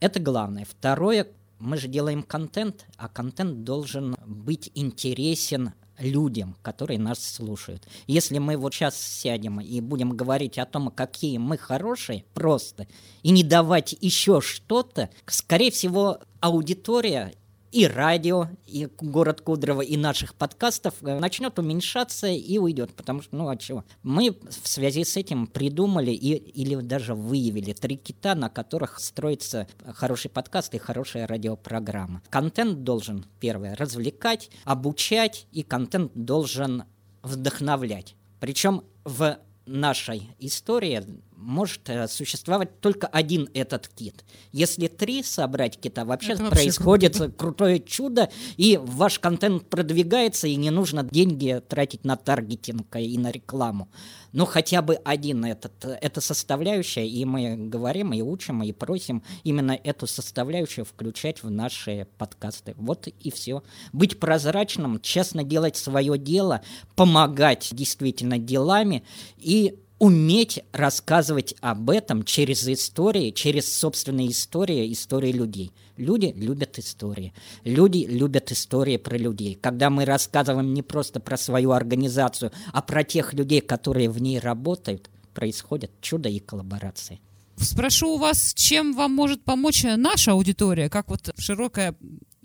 Это 0.00 0.20
главное. 0.20 0.64
Второе, 0.64 1.26
мы 1.58 1.76
же 1.76 1.88
делаем 1.88 2.22
контент, 2.22 2.86
а 2.96 3.08
контент 3.08 3.64
должен 3.64 4.16
быть 4.26 4.70
интересен 4.74 5.72
людям, 5.98 6.56
которые 6.62 6.98
нас 6.98 7.24
слушают. 7.24 7.86
Если 8.06 8.38
мы 8.38 8.56
вот 8.56 8.74
сейчас 8.74 9.00
сядем 9.00 9.60
и 9.60 9.80
будем 9.80 10.10
говорить 10.10 10.58
о 10.58 10.66
том, 10.66 10.90
какие 10.90 11.38
мы 11.38 11.58
хорошие, 11.58 12.24
просто, 12.34 12.86
и 13.22 13.30
не 13.30 13.42
давать 13.42 13.96
еще 14.00 14.40
что-то, 14.40 15.10
скорее 15.26 15.70
всего, 15.70 16.20
аудитория 16.40 17.34
и 17.72 17.86
радио, 17.86 18.48
и 18.66 18.88
город 19.00 19.40
Кудрово, 19.40 19.82
и 19.82 19.96
наших 19.96 20.34
подкастов 20.34 20.94
э, 21.02 21.18
начнет 21.18 21.58
уменьшаться 21.58 22.26
и 22.28 22.58
уйдет, 22.58 22.94
потому 22.94 23.22
что, 23.22 23.36
ну 23.36 23.48
а 23.48 23.56
чего? 23.56 23.84
Мы 24.02 24.36
в 24.48 24.68
связи 24.68 25.04
с 25.04 25.16
этим 25.16 25.46
придумали 25.46 26.10
и, 26.10 26.34
или 26.34 26.74
даже 26.76 27.14
выявили 27.14 27.72
три 27.72 27.96
кита, 27.96 28.34
на 28.34 28.48
которых 28.48 28.98
строится 28.98 29.66
хороший 29.94 30.30
подкаст 30.30 30.74
и 30.74 30.78
хорошая 30.78 31.26
радиопрограмма. 31.26 32.22
Контент 32.30 32.84
должен, 32.84 33.26
первое, 33.40 33.76
развлекать, 33.76 34.50
обучать, 34.64 35.46
и 35.52 35.62
контент 35.62 36.12
должен 36.14 36.84
вдохновлять. 37.22 38.14
Причем 38.40 38.84
в 39.04 39.38
нашей 39.66 40.30
истории 40.38 41.04
может 41.38 41.88
э, 41.88 42.08
существовать 42.08 42.80
только 42.80 43.06
один 43.06 43.48
этот 43.54 43.88
кит. 43.88 44.24
Если 44.52 44.88
три 44.88 45.22
собрать 45.22 45.78
кита, 45.78 46.04
вообще 46.04 46.32
Это 46.32 46.46
происходит 46.46 47.18
вообще 47.18 47.32
крутое 47.32 47.80
чудо, 47.80 48.28
и 48.56 48.76
ваш 48.76 49.18
контент 49.18 49.68
продвигается, 49.68 50.48
и 50.48 50.56
не 50.56 50.70
нужно 50.70 51.04
деньги 51.04 51.62
тратить 51.68 52.04
на 52.04 52.16
таргетинг 52.16 52.96
и 52.96 53.16
на 53.16 53.30
рекламу. 53.30 53.88
Но 54.32 54.44
хотя 54.44 54.82
бы 54.82 54.96
один 54.96 55.44
этот, 55.44 55.84
это 55.84 56.20
составляющая, 56.20 57.06
и 57.06 57.24
мы 57.24 57.56
говорим, 57.56 58.12
и 58.12 58.20
учим, 58.20 58.62
и 58.62 58.72
просим 58.72 59.22
именно 59.44 59.72
эту 59.72 60.06
составляющую 60.06 60.84
включать 60.84 61.42
в 61.42 61.50
наши 61.50 62.06
подкасты. 62.18 62.74
Вот 62.76 63.06
и 63.06 63.30
все. 63.30 63.62
Быть 63.92 64.20
прозрачным, 64.20 65.00
честно 65.00 65.44
делать 65.44 65.76
свое 65.76 66.18
дело, 66.18 66.62
помогать 66.94 67.70
действительно 67.72 68.38
делами 68.38 69.04
и 69.38 69.78
уметь 69.98 70.60
рассказывать 70.72 71.54
об 71.60 71.90
этом 71.90 72.22
через 72.22 72.66
истории, 72.68 73.30
через 73.30 73.72
собственные 73.72 74.30
истории, 74.30 74.92
истории 74.92 75.32
людей. 75.32 75.72
Люди 75.96 76.32
любят 76.36 76.78
истории. 76.78 77.34
Люди 77.64 78.06
любят 78.08 78.52
истории 78.52 78.96
про 78.96 79.16
людей. 79.16 79.56
Когда 79.60 79.90
мы 79.90 80.04
рассказываем 80.04 80.72
не 80.72 80.82
просто 80.82 81.18
про 81.20 81.36
свою 81.36 81.72
организацию, 81.72 82.52
а 82.72 82.82
про 82.82 83.02
тех 83.02 83.34
людей, 83.34 83.60
которые 83.60 84.08
в 84.08 84.20
ней 84.20 84.38
работают, 84.38 85.10
происходят 85.34 85.90
чудо 86.00 86.28
и 86.28 86.38
коллаборации. 86.38 87.20
Спрошу 87.56 88.14
у 88.14 88.18
вас, 88.18 88.54
чем 88.54 88.94
вам 88.94 89.12
может 89.12 89.42
помочь 89.42 89.84
наша 89.84 90.32
аудитория? 90.32 90.88
Как 90.88 91.08
вот 91.10 91.30
широкая 91.36 91.96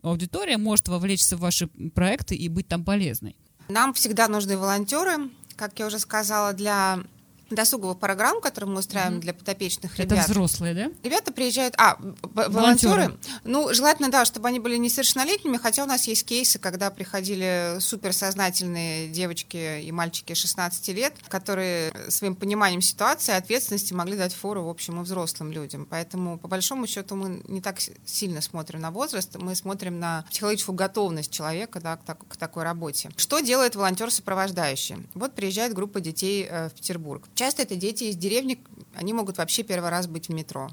аудитория 0.02 0.58
может 0.58 0.88
вовлечься 0.88 1.38
в 1.38 1.42
ваши 1.42 1.68
проекты 1.68 2.36
и 2.36 2.50
быть 2.50 2.68
там 2.68 2.84
полезной? 2.84 3.36
Нам 3.70 3.94
всегда 3.94 4.28
нужны 4.28 4.58
волонтеры, 4.58 5.30
как 5.56 5.78
я 5.78 5.88
уже 5.88 6.00
сказала, 6.00 6.54
для 6.54 7.00
досуговых 7.49 7.99
программ, 7.99 8.41
которые 8.41 8.71
мы 8.71 8.79
устраиваем 8.79 9.17
mm-hmm. 9.17 9.21
для 9.21 9.34
подопечных 9.34 9.97
ребят. 9.99 10.19
Это 10.19 10.32
взрослые, 10.32 10.73
да? 10.73 10.91
Ребята 11.03 11.32
приезжают, 11.32 11.75
а, 11.77 11.97
волонтеры. 12.21 13.17
Ну, 13.43 13.73
желательно, 13.73 14.10
да, 14.10 14.25
чтобы 14.25 14.47
они 14.47 14.60
были 14.60 14.77
несовершеннолетними, 14.77 15.58
хотя 15.58 15.84
у 15.84 15.88
нас 15.88 16.08
есть 16.08 16.25
кейсы, 16.25 16.60
когда 16.60 16.89
приходили 16.89 17.77
суперсознательные 17.79 19.10
девочки 19.10 19.82
и 19.82 19.91
мальчики 19.91 20.34
16 20.34 20.88
лет, 20.89 21.13
которые 21.27 21.93
своим 22.10 22.36
пониманием 22.36 22.82
ситуации, 22.82 23.34
ответственности 23.34 23.93
могли 23.93 24.17
дать 24.17 24.34
фору, 24.34 24.63
в 24.63 24.69
общем, 24.69 25.01
и 25.01 25.03
взрослым 25.03 25.51
людям. 25.51 25.88
Поэтому, 25.89 26.38
по 26.38 26.47
большому 26.47 26.88
счету, 26.88 27.15
мы 27.15 27.41
не 27.47 27.62
так 27.62 27.77
сильно 28.06 28.41
смотрим 28.41 28.82
на 28.82 28.91
возраст, 28.91 29.36
мы 29.36 29.56
смотрим 29.56 29.99
на 29.99 30.25
психологическую 30.29 30.75
готовность 30.75 31.32
человека 31.32 31.79
да, 31.79 31.97
к, 31.97 32.03
так, 32.03 32.27
к 32.27 32.38
такой 32.38 32.63
работе. 32.63 33.12
Что 33.17 33.39
делает 33.39 33.75
волонтер-сопровождающий? 33.75 35.08
Вот 35.13 35.34
приезжает 35.36 35.73
группа 35.73 36.01
детей 36.01 36.47
э, 36.49 36.69
в 36.69 36.73
Петербург. 36.73 37.27
Часто 37.36 37.63
это 37.63 37.76
дети 37.76 38.06
из 38.06 38.15
деревни, 38.15 38.63
они 38.96 39.13
могут 39.13 39.38
вообще 39.38 39.63
первый 39.63 39.89
раз 39.89 40.08
быть 40.08 40.30
в 40.30 40.34
метро. 40.34 40.69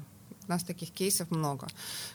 У 0.47 0.51
нас 0.51 0.63
таких 0.63 0.91
кейсов 0.91 1.31
много. 1.31 1.67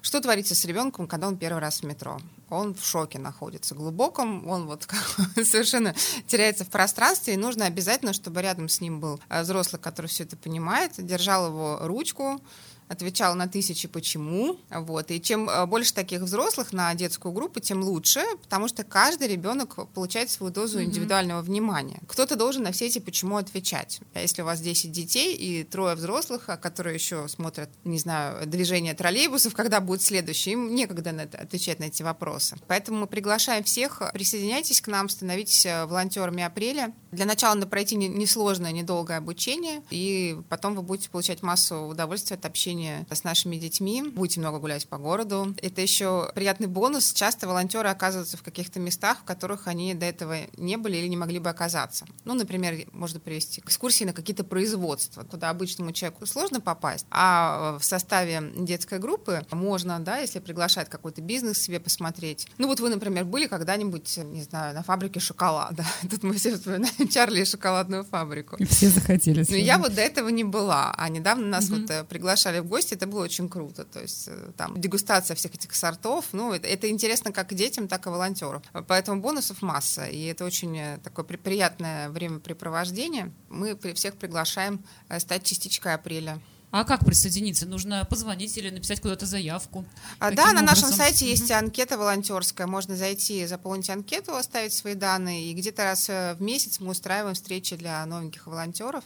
Что 0.03 0.21
творится 0.21 0.55
с 0.55 0.65
ребенком, 0.65 1.07
когда 1.07 1.29
он 1.29 1.37
первый 1.37 1.59
раз 1.61 1.81
в 1.81 1.85
метро? 1.85 2.19
Он 2.51 2.75
в 2.75 2.85
шоке 2.85 3.19
находится, 3.19 3.75
глубоком, 3.75 4.47
он 4.49 4.67
вот 4.67 4.87
совершенно 5.37 5.95
теряется 6.27 6.65
в 6.65 6.69
пространстве, 6.69 7.35
и 7.35 7.37
нужно 7.39 7.67
обязательно, 7.67 8.13
чтобы 8.13 8.43
рядом 8.43 8.69
с 8.69 8.81
ним 8.81 9.01
был 9.01 9.21
э, 9.29 9.43
взрослый, 9.43 9.81
который 9.81 10.07
все 10.07 10.25
это 10.25 10.37
понимает, 10.37 10.93
держал 10.99 11.49
его 11.49 11.79
ручку, 11.83 12.41
отвечал 12.89 13.35
на 13.35 13.49
тысячи 13.49 13.89
почему. 13.89 14.59
Вот. 14.71 15.11
И 15.11 15.21
чем 15.21 15.49
э, 15.49 15.67
больше 15.67 15.93
таких 15.95 16.23
взрослых 16.23 16.73
на 16.73 16.95
детскую 16.95 17.33
группу, 17.33 17.61
тем 17.61 17.83
лучше, 17.83 18.23
потому 18.43 18.69
что 18.69 18.85
каждый 18.85 19.29
ребенок 19.29 19.91
получает 19.93 20.31
свою 20.31 20.53
дозу 20.53 20.83
индивидуального 20.83 21.41
mm-hmm. 21.41 21.45
внимания. 21.45 22.01
Кто-то 22.07 22.37
должен 22.37 22.63
на 22.63 22.73
все 22.73 22.87
эти 22.87 22.99
почему 22.99 23.37
отвечать. 23.37 24.01
А 24.15 24.21
если 24.21 24.43
у 24.43 24.45
вас 24.45 24.61
10 24.61 24.93
детей 24.93 25.35
и 25.35 25.65
трое 25.65 25.95
взрослых, 25.95 26.45
а 26.49 26.57
которые 26.57 26.95
еще 26.95 27.29
смотрят, 27.29 27.71
не 27.85 27.99
знаю, 27.99 28.47
движение 28.47 28.95
троллейбусов, 28.95 29.55
когда 29.55 29.81
будет 29.81 30.03
следующий, 30.03 30.53
им 30.53 30.75
некогда 30.75 31.13
на 31.13 31.23
это, 31.23 31.39
отвечать 31.39 31.81
на 31.81 31.85
эти 31.85 32.03
вопросы. 32.03 32.57
Поэтому 32.67 33.01
мы 33.01 33.07
приглашаем 33.07 33.65
всех, 33.65 34.03
присоединяйтесь 34.13 34.81
к 34.81 34.89
нам, 34.89 35.09
становитесь 35.09 35.67
э, 35.67 35.87
волонтерами 35.87 36.43
апреля. 36.43 36.93
Для 37.11 37.25
начала 37.25 37.55
надо 37.55 37.67
пройти 37.67 37.97
несложное, 37.97 38.73
недолгое 38.73 39.19
обучение, 39.19 39.83
и 39.91 40.39
потом 40.49 40.75
вы 40.75 40.83
будете 40.83 41.11
получать 41.11 41.43
массу 41.43 41.77
удовольствия 41.83 42.37
от 42.37 42.45
общения 42.45 42.76
с 42.85 43.25
нашими 43.25 43.57
детьми, 43.57 44.03
будете 44.03 44.41
много 44.41 44.59
гулять 44.59 44.89
по 44.89 44.99
городу. 44.99 45.55
Это 45.63 45.81
еще 45.81 46.31
приятный 46.35 46.67
бонус. 46.67 47.13
Часто 47.13 47.47
волонтеры 47.49 47.89
оказываются 47.89 48.37
в 48.37 48.43
каких-то 48.43 48.81
местах, 48.81 49.19
в 49.19 49.25
которых 49.25 49.67
они 49.67 49.95
до 49.95 50.07
этого 50.07 50.37
не 50.57 50.77
были 50.77 50.97
или 50.97 51.09
не 51.09 51.17
могли 51.17 51.39
бы 51.39 51.51
оказаться. 51.51 52.07
Ну, 52.25 52.35
например, 52.35 52.87
можно 52.93 53.21
привести 53.21 53.61
экскурсии 53.61 54.05
на 54.05 54.13
какие-то 54.13 54.45
производства, 54.45 55.23
куда 55.25 55.51
обычному 55.51 55.93
человеку 55.93 56.27
сложно 56.27 56.61
попасть, 56.61 57.07
а 57.11 57.79
в 57.79 57.85
составе 57.85 58.53
детской 58.57 58.99
группы 58.99 59.45
можно, 59.51 59.99
да, 60.01 60.19
если 60.19 60.39
приглашать 60.39 60.89
какой-то 60.89 61.23
бизнес 61.23 61.59
себе 61.59 61.81
посмотреть. 61.81 62.49
Ну, 62.59 62.67
вот 62.67 62.81
вы, 62.81 62.89
например, 62.91 63.25
были 63.25 63.47
когда-нибудь, 63.47 64.19
не 64.19 64.43
знаю, 64.43 64.75
на 64.75 64.83
фабрике 64.83 65.21
шоколада. 65.21 65.85
Тут 66.11 66.23
мы 66.23 66.35
все 66.35 66.55
вспоминаем 66.57 67.09
Чарли 67.09 67.41
и 67.41 67.45
шоколадную 67.45 68.05
фабрику. 68.05 68.57
И 68.57 68.65
все 68.65 68.89
захотели. 68.89 69.45
Но 69.49 69.57
я 69.57 69.79
вот 69.79 69.95
до 69.95 70.01
этого 70.01 70.29
не 70.29 70.45
была, 70.45 70.93
а 70.97 71.09
недавно 71.09 71.47
нас 71.47 71.71
угу. 71.71 71.81
вот 71.81 71.91
э, 71.91 72.05
приглашали 72.05 72.61
в 72.61 72.66
гости, 72.67 72.95
это 72.95 73.07
было 73.07 73.25
очень 73.25 73.49
круто. 73.49 73.85
То 73.85 74.01
есть 74.01 74.29
э, 74.29 74.51
там 74.57 74.81
дегустация 74.81 75.35
всех 75.35 75.55
этих 75.55 75.75
сортов, 75.75 76.27
ну, 76.33 76.53
это, 76.53 76.69
это 76.69 76.89
интересно 76.91 77.33
как 77.33 77.55
детям, 77.55 77.89
так 77.89 78.07
и 78.07 78.11
волонтерам. 78.11 78.63
Поэтому 78.87 79.21
бонусов 79.21 79.63
масса, 79.63 80.07
и 80.07 80.25
это 80.27 80.45
очень 80.45 80.77
э, 80.77 80.99
такое 81.03 81.25
приятное 81.25 82.11
времяпрепровождение. 82.11 83.33
Мы 83.49 83.77
всех 83.95 84.17
приглашаем 84.17 84.85
стать 85.19 85.45
частичкой 85.45 85.95
апреля. 85.95 86.41
А 86.79 86.85
как 86.85 87.07
присоединиться? 87.07 87.65
Нужно 87.65 88.05
позвонить 88.05 88.59
или 88.59 88.69
написать 88.69 89.01
куда-то 89.01 89.25
заявку? 89.25 89.87
А, 90.19 90.31
да, 90.31 90.53
на 90.53 90.61
нашем 90.61 90.91
сайте 90.91 91.27
есть 91.27 91.51
анкета 91.51 91.97
волонтерская. 91.97 92.67
Можно 92.67 92.97
зайти, 92.97 93.47
заполнить 93.47 93.89
анкету, 93.89 94.37
оставить 94.37 94.75
свои 94.75 94.93
данные. 94.93 95.51
И 95.51 95.55
где-то 95.55 95.85
раз 95.85 96.11
э, 96.11 96.35
в 96.35 96.43
месяц 96.43 96.79
мы 96.79 96.91
устраиваем 96.91 97.35
встречи 97.35 97.77
для 97.77 98.05
новеньких 98.05 98.47
волонтеров. 98.47 99.05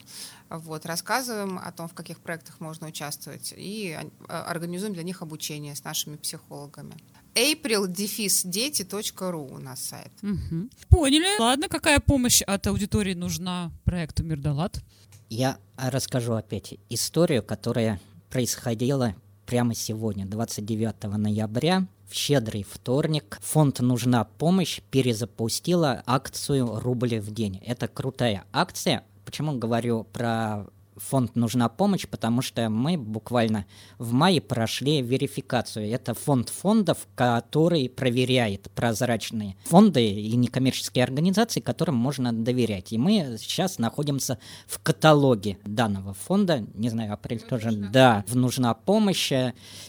Вот, 0.49 0.85
рассказываем 0.85 1.61
о 1.65 1.71
том, 1.71 1.89
в 1.89 1.95
каких 1.95 2.19
проектах 2.19 2.59
можно 2.59 2.89
участвовать. 2.89 3.55
И 3.57 3.97
а, 4.29 4.43
организуем 4.43 4.93
для 4.93 5.05
них 5.05 5.23
обучение 5.23 5.77
с 5.77 5.85
нашими 5.85 6.17
психологами 6.17 6.97
april-дети.ру 7.37 9.45
у 9.45 9.59
нас 9.59 9.81
сайт. 9.81 10.11
Угу. 10.23 10.71
Поняли. 10.89 11.39
Ладно, 11.39 11.69
какая 11.69 12.01
помощь 12.01 12.43
от 12.43 12.67
аудитории 12.67 13.15
нужна 13.15 13.71
проекту 13.85 14.25
Мирдалат? 14.25 14.83
Я 15.31 15.59
расскажу 15.77 16.35
опять 16.35 16.75
историю, 16.89 17.45
которая 17.45 18.01
происходила 18.31 19.15
прямо 19.47 19.77
сегодня, 19.77 20.27
29 20.27 21.05
ноября, 21.05 21.87
в 22.09 22.15
щедрый 22.15 22.65
вторник. 22.65 23.39
Фонд 23.41 23.79
«Нужна 23.79 24.25
помощь» 24.25 24.81
перезапустила 24.91 26.03
акцию 26.05 26.81
«Рубль 26.81 27.21
в 27.21 27.31
день». 27.33 27.63
Это 27.65 27.87
крутая 27.87 28.43
акция. 28.53 29.05
Почему 29.25 29.57
говорю 29.57 30.03
про 30.03 30.67
фонд 31.01 31.35
«Нужна 31.37 31.69
помощь», 31.69 32.07
потому 32.07 32.43
что 32.43 32.69
мы 32.69 32.97
буквально 32.97 33.67
в 33.99 34.13
мае 34.13 34.41
прошли 34.41 35.03
верификацию. 35.03 35.91
Это 35.91 36.15
фонд 36.15 36.49
фондов, 36.49 37.09
который 37.15 37.89
проверяет 37.89 38.71
прозрачные 38.73 39.57
фонды 39.65 40.09
и 40.09 40.37
некоммерческие 40.37 41.05
организации, 41.05 41.61
которым 41.61 41.97
можно 41.97 42.33
доверять. 42.33 42.93
И 42.93 42.99
мы 42.99 43.37
сейчас 43.39 43.79
находимся 43.79 44.39
в 44.67 44.79
каталоге 44.79 45.59
данного 45.65 46.15
фонда. 46.15 46.67
Не 46.75 46.91
знаю, 46.91 47.13
апрель 47.13 47.41
тоже. 47.41 47.71
Да, 47.73 48.25
в 48.29 48.37
«Нужна 48.37 48.75
помощь». 48.75 49.33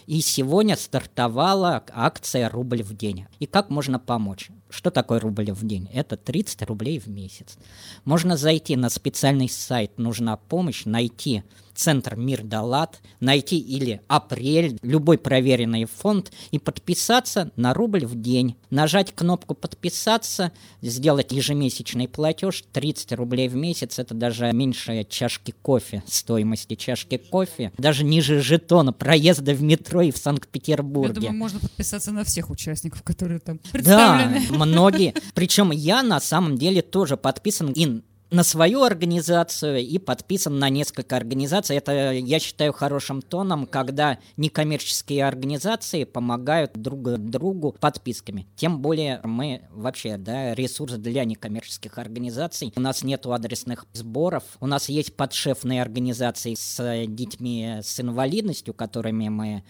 И 0.06 0.20
сегодня 0.20 0.76
стартовала 0.76 1.82
акция 1.92 2.48
«Рубль 2.48 2.82
в 2.82 2.96
день». 2.96 3.26
И 3.38 3.46
как 3.46 3.70
можно 3.70 3.98
помочь? 3.98 4.50
Что 4.72 4.90
такое 4.90 5.20
рубль 5.20 5.52
в 5.52 5.66
день? 5.66 5.88
Это 5.92 6.16
30 6.16 6.62
рублей 6.62 6.98
в 6.98 7.06
месяц. 7.06 7.58
Можно 8.06 8.38
зайти 8.38 8.74
на 8.74 8.88
специальный 8.88 9.48
сайт 9.50 9.98
«Нужна 9.98 10.38
помощь», 10.38 10.86
найти 10.86 11.42
центр 11.74 12.16
Мир 12.16 12.42
Далат, 12.42 13.00
найти 13.20 13.58
или 13.58 14.00
апрель, 14.08 14.78
любой 14.82 15.18
проверенный 15.18 15.84
фонд 15.84 16.32
и 16.50 16.58
подписаться 16.58 17.50
на 17.56 17.74
рубль 17.74 18.04
в 18.04 18.20
день. 18.20 18.56
Нажать 18.70 19.14
кнопку 19.14 19.54
подписаться, 19.54 20.52
сделать 20.80 21.32
ежемесячный 21.32 22.08
платеж 22.08 22.64
30 22.72 23.12
рублей 23.12 23.48
в 23.48 23.54
месяц, 23.54 23.98
это 23.98 24.14
даже 24.14 24.52
меньше 24.52 25.04
чашки 25.08 25.54
кофе, 25.62 26.02
стоимости 26.06 26.74
чашки 26.74 27.16
кофе, 27.16 27.72
даже 27.78 28.04
ниже 28.04 28.40
жетона 28.40 28.92
проезда 28.92 29.52
в 29.54 29.62
метро 29.62 30.02
и 30.02 30.10
в 30.10 30.16
Санкт-Петербурге. 30.16 31.14
Я 31.14 31.20
думаю, 31.20 31.38
можно 31.38 31.60
подписаться 31.60 32.12
на 32.12 32.24
всех 32.24 32.50
участников, 32.50 33.02
которые 33.02 33.40
там 33.40 33.58
представлены. 33.58 34.46
Да, 34.48 34.54
многие. 34.56 35.14
Причем 35.34 35.70
я 35.70 36.02
на 36.02 36.20
самом 36.20 36.56
деле 36.56 36.82
тоже 36.82 37.16
подписан 37.16 37.72
и 37.72 38.02
на 38.32 38.44
свою 38.44 38.82
организацию 38.82 39.80
и 39.80 39.98
подписан 39.98 40.58
на 40.58 40.70
несколько 40.70 41.16
организаций. 41.16 41.76
Это, 41.76 42.12
я 42.12 42.38
считаю, 42.40 42.72
хорошим 42.72 43.20
тоном, 43.20 43.66
когда 43.66 44.18
некоммерческие 44.38 45.26
организации 45.26 46.04
помогают 46.04 46.72
друг 46.74 47.02
другу 47.18 47.76
подписками. 47.78 48.48
Тем 48.56 48.80
более 48.80 49.20
мы 49.22 49.62
вообще, 49.70 50.16
да, 50.16 50.54
ресурс 50.54 50.94
для 50.94 51.24
некоммерческих 51.24 51.98
организаций. 51.98 52.72
У 52.74 52.80
нас 52.80 53.04
нет 53.04 53.26
адресных 53.26 53.84
сборов. 53.92 54.44
У 54.60 54.66
нас 54.66 54.88
есть 54.88 55.14
подшефные 55.14 55.82
организации 55.82 56.54
с 56.54 57.06
детьми 57.06 57.80
с 57.82 58.00
инвалидностью, 58.00 58.72
которыми 58.72 59.28
мы 59.28 59.62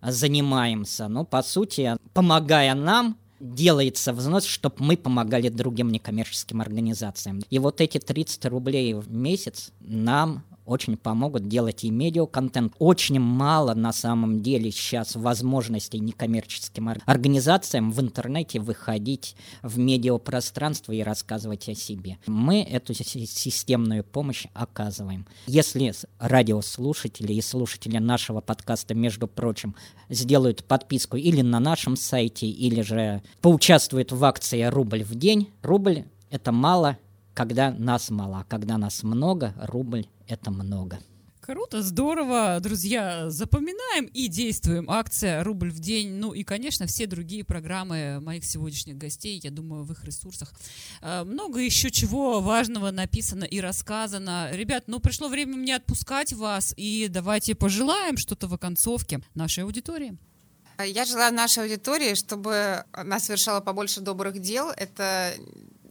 занимаемся. 0.00 1.08
Но, 1.08 1.24
по 1.24 1.42
сути, 1.42 1.96
помогая 2.12 2.74
нам, 2.74 3.18
делается 3.40 4.12
взнос, 4.12 4.44
чтобы 4.44 4.76
мы 4.78 4.96
помогали 4.96 5.48
другим 5.48 5.90
некоммерческим 5.90 6.60
организациям. 6.60 7.42
И 7.50 7.58
вот 7.58 7.80
эти 7.80 7.98
30 7.98 8.44
рублей 8.46 8.94
в 8.94 9.10
месяц 9.10 9.72
нам 9.80 10.44
очень 10.64 10.96
помогут 10.96 11.48
делать 11.48 11.84
и 11.84 11.90
медиа-контент. 11.90 12.74
Очень 12.78 13.20
мало 13.20 13.74
на 13.74 13.92
самом 13.92 14.42
деле 14.42 14.70
сейчас 14.70 15.16
возможностей 15.16 15.98
некоммерческим 15.98 16.90
организациям 17.06 17.90
в 17.92 18.00
интернете 18.00 18.60
выходить 18.60 19.36
в 19.62 19.78
медиапространство 19.78 20.92
и 20.92 21.02
рассказывать 21.02 21.68
о 21.68 21.74
себе. 21.74 22.18
Мы 22.26 22.62
эту 22.62 22.94
системную 22.94 24.04
помощь 24.04 24.46
оказываем. 24.54 25.26
Если 25.46 25.92
радиослушатели 26.18 27.32
и 27.32 27.40
слушатели 27.40 27.98
нашего 27.98 28.40
подкаста, 28.40 28.94
между 28.94 29.26
прочим, 29.26 29.74
сделают 30.08 30.64
подписку 30.64 31.16
или 31.16 31.42
на 31.42 31.60
нашем 31.60 31.96
сайте, 31.96 32.46
или 32.46 32.82
же 32.82 33.22
поучаствуют 33.40 34.12
в 34.12 34.24
акции 34.24 34.62
«Рубль 34.62 35.02
в 35.02 35.14
день», 35.14 35.50
рубль– 35.62 36.04
это 36.30 36.52
мало, 36.52 36.98
когда 37.34 37.72
нас 37.72 38.10
мало, 38.10 38.40
а 38.40 38.44
когда 38.44 38.78
нас 38.78 39.02
много, 39.02 39.54
рубль– 39.60 40.06
это 40.28 40.50
много. 40.50 40.98
Круто, 41.40 41.82
здорово, 41.82 42.58
друзья, 42.62 43.28
запоминаем 43.28 44.06
и 44.06 44.28
действуем. 44.28 44.88
Акция 44.88 45.44
«Рубль 45.44 45.70
в 45.70 45.78
день», 45.78 46.14
ну 46.14 46.32
и, 46.32 46.42
конечно, 46.42 46.86
все 46.86 47.06
другие 47.06 47.44
программы 47.44 48.18
моих 48.20 48.46
сегодняшних 48.46 48.96
гостей, 48.96 49.38
я 49.44 49.50
думаю, 49.50 49.84
в 49.84 49.92
их 49.92 50.04
ресурсах. 50.04 50.54
А, 51.02 51.22
много 51.24 51.60
еще 51.60 51.90
чего 51.90 52.40
важного 52.40 52.90
написано 52.92 53.44
и 53.44 53.60
рассказано. 53.60 54.48
Ребят, 54.52 54.84
ну 54.86 55.00
пришло 55.00 55.28
время 55.28 55.56
мне 55.56 55.76
отпускать 55.76 56.32
вас, 56.32 56.72
и 56.78 57.08
давайте 57.10 57.54
пожелаем 57.54 58.16
что-то 58.16 58.46
в 58.46 58.54
оконцовке 58.54 59.20
нашей 59.34 59.64
аудитории. 59.64 60.16
Я 60.82 61.04
желаю 61.04 61.34
нашей 61.34 61.64
аудитории, 61.64 62.14
чтобы 62.14 62.84
она 62.90 63.20
совершала 63.20 63.60
побольше 63.60 64.00
добрых 64.00 64.40
дел. 64.40 64.70
Это 64.70 65.34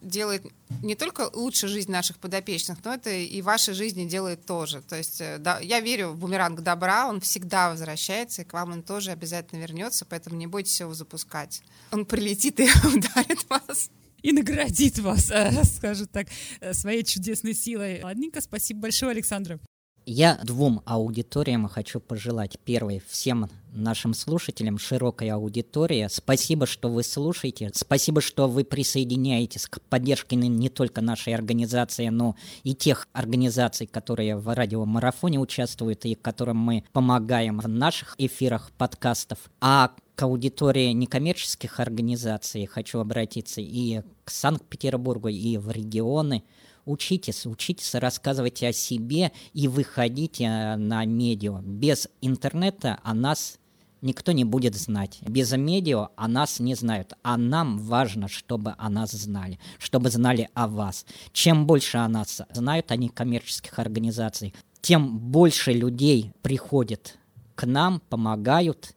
делает 0.03 0.45
не 0.81 0.95
только 0.95 1.29
лучше 1.33 1.67
жизнь 1.67 1.91
наших 1.91 2.17
подопечных, 2.17 2.77
но 2.83 2.93
это 2.93 3.09
и 3.09 3.41
вашей 3.41 3.73
жизни 3.73 4.05
делает 4.05 4.45
тоже. 4.45 4.81
То 4.81 4.97
есть 4.97 5.21
э, 5.21 5.37
да, 5.39 5.59
я 5.59 5.79
верю 5.79 6.09
в 6.09 6.17
бумеранг 6.17 6.61
добра, 6.61 7.07
он 7.07 7.21
всегда 7.21 7.69
возвращается, 7.69 8.41
и 8.41 8.45
к 8.45 8.53
вам 8.53 8.71
он 8.71 8.83
тоже 8.83 9.11
обязательно 9.11 9.61
вернется, 9.61 10.05
поэтому 10.05 10.35
не 10.35 10.47
бойтесь 10.47 10.79
его 10.79 10.93
запускать. 10.93 11.61
Он 11.91 12.05
прилетит 12.05 12.59
и 12.59 12.63
ударит 12.83 13.49
вас 13.49 13.89
и 14.23 14.31
наградит 14.31 14.99
вас, 14.99 15.29
э, 15.31 15.63
скажем 15.63 16.07
так, 16.07 16.27
э, 16.61 16.73
своей 16.73 17.03
чудесной 17.03 17.53
силой. 17.53 18.01
Ладненько, 18.01 18.41
спасибо 18.41 18.81
большое, 18.81 19.11
Александра. 19.11 19.59
Я 20.05 20.37
двум 20.43 20.81
аудиториям 20.85 21.69
хочу 21.69 22.01
пожелать. 22.01 22.57
Первый, 22.65 23.01
всем 23.07 23.49
нашим 23.71 24.13
слушателям, 24.13 24.77
широкой 24.77 25.29
аудитории. 25.29 26.07
Спасибо, 26.09 26.65
что 26.65 26.89
вы 26.89 27.03
слушаете. 27.03 27.71
Спасибо, 27.73 28.19
что 28.19 28.49
вы 28.49 28.65
присоединяетесь 28.65 29.65
к 29.67 29.79
поддержке 29.81 30.35
не 30.35 30.67
только 30.67 30.99
нашей 30.99 31.33
организации, 31.33 32.09
но 32.09 32.35
и 32.63 32.75
тех 32.75 33.07
организаций, 33.13 33.87
которые 33.87 34.35
в 34.35 34.53
радиомарафоне 34.53 35.39
участвуют 35.39 36.03
и 36.03 36.15
которым 36.15 36.57
мы 36.57 36.83
помогаем 36.91 37.59
в 37.59 37.69
наших 37.69 38.15
эфирах 38.17 38.71
подкастов. 38.77 39.39
А 39.61 39.93
к 40.15 40.23
аудитории 40.23 40.91
некоммерческих 40.91 41.79
организаций 41.79 42.65
хочу 42.65 42.99
обратиться 42.99 43.61
и 43.61 44.01
к 44.25 44.31
Санкт-Петербургу, 44.31 45.29
и 45.29 45.55
в 45.55 45.71
регионы– 45.71 46.43
учитесь, 46.85 47.45
учитесь 47.45 47.95
рассказывать 47.95 48.63
о 48.63 48.73
себе 48.73 49.31
и 49.53 49.67
выходите 49.67 50.75
на 50.75 51.05
медиа. 51.05 51.61
Без 51.61 52.07
интернета 52.21 52.99
о 53.03 53.13
нас 53.13 53.57
никто 54.01 54.31
не 54.31 54.43
будет 54.43 54.75
знать. 54.75 55.19
Без 55.21 55.51
медиа 55.53 56.09
о 56.15 56.27
нас 56.27 56.59
не 56.59 56.75
знают, 56.75 57.13
а 57.23 57.37
нам 57.37 57.79
важно, 57.79 58.27
чтобы 58.27 58.75
о 58.77 58.89
нас 58.89 59.11
знали, 59.11 59.59
чтобы 59.79 60.09
знали 60.09 60.49
о 60.53 60.67
вас. 60.67 61.05
Чем 61.31 61.65
больше 61.65 61.97
о 61.97 62.07
нас 62.07 62.41
знают 62.51 62.91
они 62.91 63.09
коммерческих 63.09 63.79
организаций, 63.79 64.53
тем 64.81 65.17
больше 65.17 65.71
людей 65.71 66.33
приходит 66.41 67.17
к 67.55 67.65
нам, 67.65 68.01
помогают, 68.09 68.93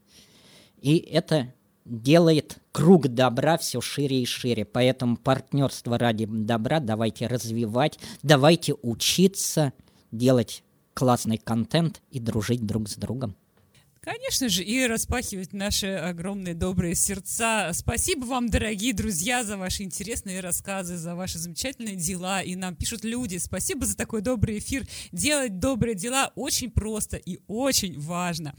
и 0.81 0.97
это 0.99 1.53
делает 1.87 2.59
круг 2.73 3.09
добра 3.09 3.57
все 3.57 3.81
шире 3.81 4.23
и 4.23 4.27
шире. 4.27 4.65
Поэтому 4.65 5.17
партнерство 5.17 5.99
ради 5.99 6.27
добра 6.27 6.81
давайте 6.81 7.27
развивать, 7.27 7.99
давайте 8.23 8.75
учиться 8.83 9.73
делать 10.11 10.63
классный 10.95 11.39
контент 11.39 12.03
и 12.11 12.21
дружить 12.21 12.67
друг 12.67 12.89
с 12.89 12.97
другом. 12.97 13.37
Конечно 14.01 14.49
же, 14.49 14.63
и 14.63 14.87
распахивать 14.87 15.53
наши 15.53 15.89
огромные 15.89 16.55
добрые 16.55 16.95
сердца. 16.95 17.71
Спасибо 17.73 18.25
вам, 18.25 18.49
дорогие 18.49 18.95
друзья, 18.95 19.43
за 19.43 19.57
ваши 19.57 19.83
интересные 19.83 20.39
рассказы, 20.39 20.97
за 20.97 21.17
ваши 21.17 21.39
замечательные 21.39 21.97
дела. 21.97 22.41
И 22.41 22.55
нам 22.55 22.77
пишут 22.77 23.03
люди, 23.03 23.39
спасибо 23.39 23.85
за 23.85 23.97
такой 23.97 24.23
добрый 24.23 24.59
эфир. 24.59 24.87
Делать 25.11 25.59
добрые 25.59 25.97
дела 25.97 26.31
очень 26.37 26.71
просто 26.71 27.17
и 27.17 27.41
очень 27.49 27.99
важно. 27.99 28.55